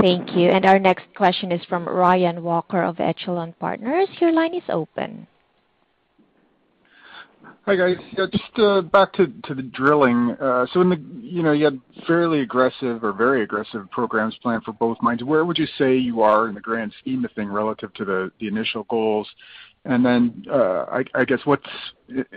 Thank 0.00 0.36
you. 0.36 0.50
And 0.50 0.66
Our 0.66 0.78
next 0.78 1.06
question 1.16 1.50
is 1.50 1.64
from 1.68 1.88
Ryan 1.88 2.42
Walker 2.42 2.82
of 2.82 3.00
Echelon 3.00 3.54
Partners. 3.58 4.08
Your 4.20 4.32
line 4.32 4.54
is 4.54 4.62
open. 4.68 5.26
Hi, 7.66 7.74
guys. 7.74 7.96
Yeah, 8.16 8.26
just 8.30 8.58
uh, 8.60 8.80
back 8.80 9.12
to 9.14 9.26
to 9.42 9.52
the 9.52 9.62
drilling. 9.62 10.36
Uh, 10.40 10.66
so, 10.72 10.82
in 10.82 10.88
the 10.88 11.02
You 11.20 11.42
know, 11.42 11.50
you 11.50 11.64
had 11.64 11.80
fairly 12.06 12.38
aggressive 12.38 13.02
or 13.02 13.12
very 13.12 13.42
aggressive 13.42 13.90
programs 13.90 14.36
planned 14.40 14.62
for 14.62 14.72
both 14.72 14.98
mines. 15.02 15.24
Where 15.24 15.44
would 15.44 15.58
you 15.58 15.66
say 15.76 15.96
you 15.96 16.22
are 16.22 16.48
in 16.48 16.54
the 16.54 16.60
grand 16.60 16.94
scheme 17.00 17.24
of 17.24 17.32
thing 17.32 17.48
relative 17.48 17.92
to 17.94 18.04
the 18.04 18.30
initial 18.38 18.84
goals? 18.84 19.28
And 19.84 20.06
Then, 20.06 20.44
uh, 20.48 21.02
I 21.12 21.24
guess 21.24 21.40
what's 21.44 21.68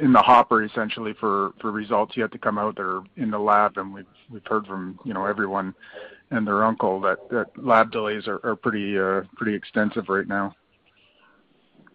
in 0.02 0.14
the 0.14 0.22
hopper 0.22 0.64
essentially 0.64 1.14
for 1.20 1.52
results 1.62 2.18
yet 2.18 2.32
to 2.32 2.40
come 2.40 2.58
out 2.58 2.76
that 2.78 2.82
are 2.82 3.04
in 3.16 3.30
the 3.30 3.38
lab? 3.40 3.78
And 3.78 3.94
We've 3.94 4.06
we've 4.32 4.48
heard 4.48 4.66
from, 4.66 5.00
you 5.06 5.14
know, 5.14 5.28
everyone 5.28 5.76
and 6.32 6.48
their 6.48 6.64
uncle 6.64 7.00
that 7.02 7.46
lab 7.56 7.92
delays 7.92 8.24
are 8.28 8.56
pretty 8.56 8.98
pretty 9.38 9.56
extensive 9.56 10.10
right 10.10 10.28
now. 10.28 10.56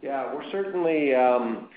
Yeah. 0.03 0.33
We're 0.33 0.49
certainly 0.53 1.17
um, 1.17 1.69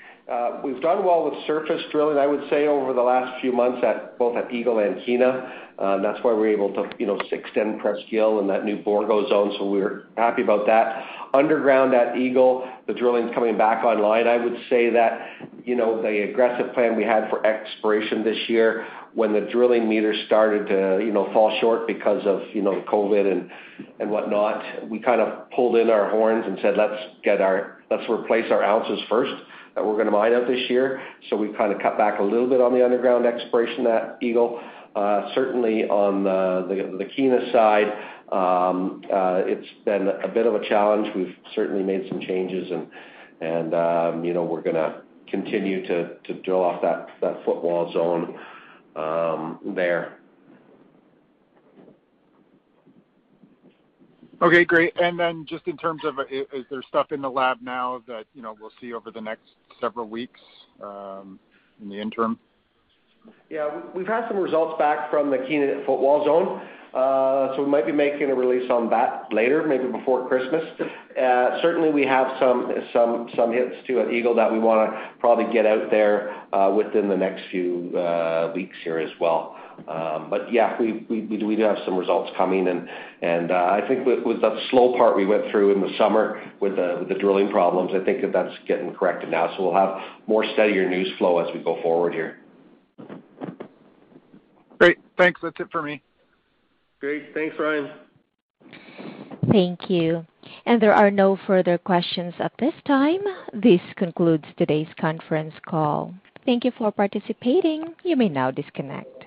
we've 0.63 0.81
done 0.81 1.05
well 1.05 1.23
with 1.23 1.35
surface 1.47 1.81
drilling, 1.91 2.17
I 2.17 2.27
would 2.27 2.43
say, 2.49 2.67
over 2.67 2.93
the 2.93 3.01
last 3.01 3.39
few 3.39 3.53
months 3.53 3.81
at 3.83 4.17
both 4.17 4.35
at 4.35 4.51
Eagle 4.53 4.79
and 4.79 4.97
Kiena. 4.97 5.49
Uh, 5.79 6.01
that's 6.01 6.21
why 6.23 6.33
we're 6.33 6.49
able 6.49 6.73
to, 6.73 6.89
you 6.99 7.05
know, 7.05 7.19
extend 7.31 7.79
Presqu'île 7.79 8.39
and 8.39 8.49
that 8.49 8.65
new 8.65 8.83
Bourgo 8.83 9.29
zone, 9.29 9.53
so 9.57 9.69
we're 9.69 10.03
happy 10.17 10.41
about 10.41 10.65
that. 10.65 11.05
Underground 11.33 11.93
at 11.93 12.17
Eagle, 12.17 12.67
the 12.87 12.93
drilling's 12.93 13.33
coming 13.33 13.57
back 13.57 13.85
online. 13.85 14.27
I 14.27 14.37
would 14.37 14.57
say 14.69 14.89
that, 14.89 15.29
you 15.63 15.75
know, 15.75 16.01
the 16.01 16.29
aggressive 16.29 16.73
plan 16.73 16.97
we 16.97 17.03
had 17.03 17.29
for 17.29 17.45
exploration 17.45 18.23
this 18.23 18.49
year, 18.49 18.85
when 19.13 19.33
the 19.33 19.41
drilling 19.51 19.87
meters 19.87 20.17
started 20.25 20.67
to, 20.67 21.05
you 21.05 21.11
know, 21.13 21.31
fall 21.31 21.55
short 21.61 21.87
because 21.87 22.25
of, 22.25 22.41
you 22.53 22.61
know, 22.61 22.83
COVID 22.91 23.31
and 23.31 23.49
and 23.99 24.09
whatnot, 24.09 24.89
we 24.89 24.99
kind 24.99 25.21
of 25.21 25.49
pulled 25.51 25.75
in 25.75 25.89
our 25.89 26.09
horns 26.09 26.45
and 26.47 26.57
said, 26.61 26.75
"Let's 26.75 27.01
get 27.23 27.39
our 27.39 27.77
let's 27.91 28.09
replace 28.09 28.51
our 28.51 28.63
ounces 28.63 28.99
first 29.07 29.33
that 29.77 29.85
we're 29.85 29.93
to 30.07 30.11
mine 30.11 30.33
out 30.33 30.47
this 30.47 30.71
year. 30.71 30.99
So 31.29 31.35
we've 31.35 31.55
kind 31.55 31.71
of 31.71 31.79
cut 31.79 31.99
back 31.99 32.19
a 32.19 32.23
little 32.23 32.49
bit 32.49 32.59
on 32.59 32.73
the 32.73 32.83
underground 32.83 33.27
exploration 33.27 33.85
at 33.85 34.17
Eagle. 34.23 34.59
Uh, 34.95 35.31
certainly 35.35 35.83
on 35.83 36.23
the, 36.23 36.65
Kiena 37.05 37.51
side, 37.51 37.85
um, 38.31 39.03
uh, 39.13 39.43
it's 39.45 39.67
been 39.85 40.07
a 40.07 40.27
bit 40.27 40.47
of 40.47 40.55
a 40.55 40.67
challenge. 40.67 41.07
We've 41.15 41.35
certainly 41.53 41.83
made 41.83 42.09
some 42.09 42.19
changes 42.19 42.71
and, 42.71 42.87
and 43.39 43.75
um, 43.75 44.25
you 44.25 44.33
know, 44.33 44.43
we're 44.43 44.63
to 44.73 45.03
continue 45.29 45.85
to, 45.85 46.17
drill 46.41 46.63
off 46.63 46.81
that, 46.81 47.09
that 47.21 47.45
footwall 47.45 47.93
zone 47.93 48.39
um, 48.95 49.59
there. 49.75 50.16
Okay, 54.41 54.65
great. 54.65 54.93
And 55.01 55.19
then 55.19 55.45
just 55.47 55.67
in 55.67 55.77
terms 55.77 56.01
of, 56.05 56.19
is 56.29 56.65
there 56.69 56.83
stuff 56.87 57.11
in 57.11 57.21
the 57.21 57.29
lab 57.29 57.57
now 57.61 58.03
that, 58.07 58.25
you 58.35 58.41
know, 58.41 58.55
we'll 58.59 58.71
see 58.79 58.93
over 58.93 59.09
the 59.09 59.21
next 59.21 59.49
several 59.81 60.07
weeks, 60.07 60.39
um, 60.81 61.39
in 61.81 61.89
the 61.89 61.99
interim? 61.99 62.39
Yeah, 63.49 63.81
we've 63.95 64.07
had 64.07 64.27
some 64.27 64.37
results 64.37 64.77
back 64.77 65.09
from 65.09 65.31
the 65.31 65.37
Kiena 65.37 65.85
footwall 65.85 66.23
zone. 66.23 66.61
Uh, 66.93 67.55
so 67.55 67.63
we 67.63 67.69
might 67.69 67.85
be 67.85 67.91
making 67.91 68.31
a 68.31 68.35
release 68.35 68.71
on 68.71 68.89
that 68.89 69.25
later, 69.31 69.67
maybe 69.67 69.85
before 69.91 70.27
Christmas. 70.27 70.63
Uh, 70.79 71.61
certainly, 71.61 71.91
we 71.91 72.03
have 72.05 72.27
some 72.39 72.73
some 72.93 73.29
some 73.35 73.51
hits 73.51 73.75
too 73.85 73.99
at 73.99 74.11
Eagle 74.11 74.33
that 74.35 74.51
we 74.51 74.57
want 74.57 74.89
to 74.89 75.09
probably 75.19 75.51
get 75.53 75.65
out 75.65 75.91
there 75.91 76.33
uh, 76.53 76.71
within 76.71 77.09
the 77.09 77.17
next 77.17 77.43
few 77.51 77.91
weeks 78.55 78.75
here 78.83 78.97
as 78.99 79.11
well. 79.19 79.55
Um, 79.87 80.29
but 80.29 80.51
yeah, 80.51 80.75
we 80.79 81.05
we 81.09 81.21
we 81.21 81.55
do 81.55 81.61
have 81.61 81.77
some 81.85 81.97
results 81.97 82.31
coming, 82.35 82.67
and 82.67 82.89
and 83.21 83.51
I 83.51 83.87
think 83.87 84.05
with 84.05 84.41
the 84.41 84.59
slow 84.69 84.97
part 84.97 85.15
we 85.15 85.25
went 85.25 85.49
through 85.51 85.73
in 85.73 85.81
the 85.81 85.95
summer 85.97 86.41
with 86.59 86.75
the 86.75 86.97
with 86.99 87.09
the 87.09 87.15
drilling 87.15 87.49
problems, 87.49 87.91
I 87.93 88.03
think 88.03 88.21
that 88.21 88.33
that's 88.33 88.53
getting 88.67 88.93
corrected 88.93 89.29
now. 89.29 89.55
So 89.55 89.63
we'll 89.63 89.75
have 89.75 90.01
more 90.27 90.43
steadier 90.53 90.89
news 90.89 91.09
flow 91.17 91.39
as 91.39 91.53
we 91.53 91.61
go 91.61 91.81
forward 91.81 92.13
here. 92.13 92.39
Great. 94.79 94.97
Thanks. 95.17 95.39
That's 95.41 95.59
it 95.59 95.67
for 95.71 95.81
me. 95.81 96.01
Great. 96.99 97.33
Thanks, 97.33 97.55
Ryan. 97.59 97.91
Thank 99.51 99.89
you. 99.89 100.25
And 100.65 100.81
There 100.81 100.93
are 100.93 101.11
no 101.11 101.37
further 101.47 101.77
questions 101.77 102.33
at 102.39 102.51
this 102.59 102.73
time. 102.85 103.21
This 103.53 103.81
concludes 103.95 104.45
today's 104.57 104.87
conference 104.99 105.53
call. 105.65 106.13
Thank 106.45 106.65
you 106.65 106.71
for 106.77 106.91
participating. 106.91 107.95
You 108.03 108.17
may 108.17 108.29
now 108.29 108.51
disconnect. 108.51 109.26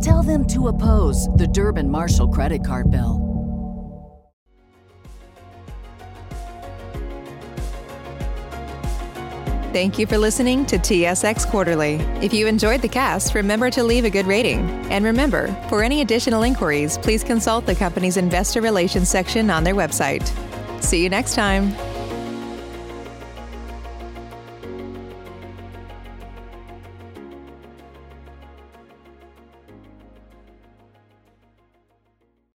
Tell 0.00 0.22
them 0.22 0.46
to 0.48 0.68
oppose 0.68 1.28
the 1.34 1.46
Durbin 1.46 1.90
Marshall 1.90 2.28
credit 2.28 2.64
card 2.64 2.90
bill. 2.90 3.24
Thank 9.72 9.98
you 9.98 10.06
for 10.06 10.16
listening 10.16 10.64
to 10.66 10.78
TSX 10.78 11.46
Quarterly. 11.46 11.96
If 12.22 12.32
you 12.32 12.46
enjoyed 12.46 12.80
the 12.80 12.88
cast, 12.88 13.34
remember 13.34 13.70
to 13.70 13.84
leave 13.84 14.04
a 14.04 14.10
good 14.10 14.26
rating. 14.26 14.60
And 14.90 15.04
remember, 15.04 15.48
for 15.68 15.82
any 15.82 16.00
additional 16.00 16.42
inquiries, 16.42 16.96
please 16.98 17.22
consult 17.22 17.66
the 17.66 17.74
company's 17.74 18.16
investor 18.16 18.60
relations 18.60 19.10
section 19.10 19.50
on 19.50 19.64
their 19.64 19.74
website. 19.74 20.26
See 20.82 21.02
you 21.02 21.10
next 21.10 21.34
time. 21.34 21.74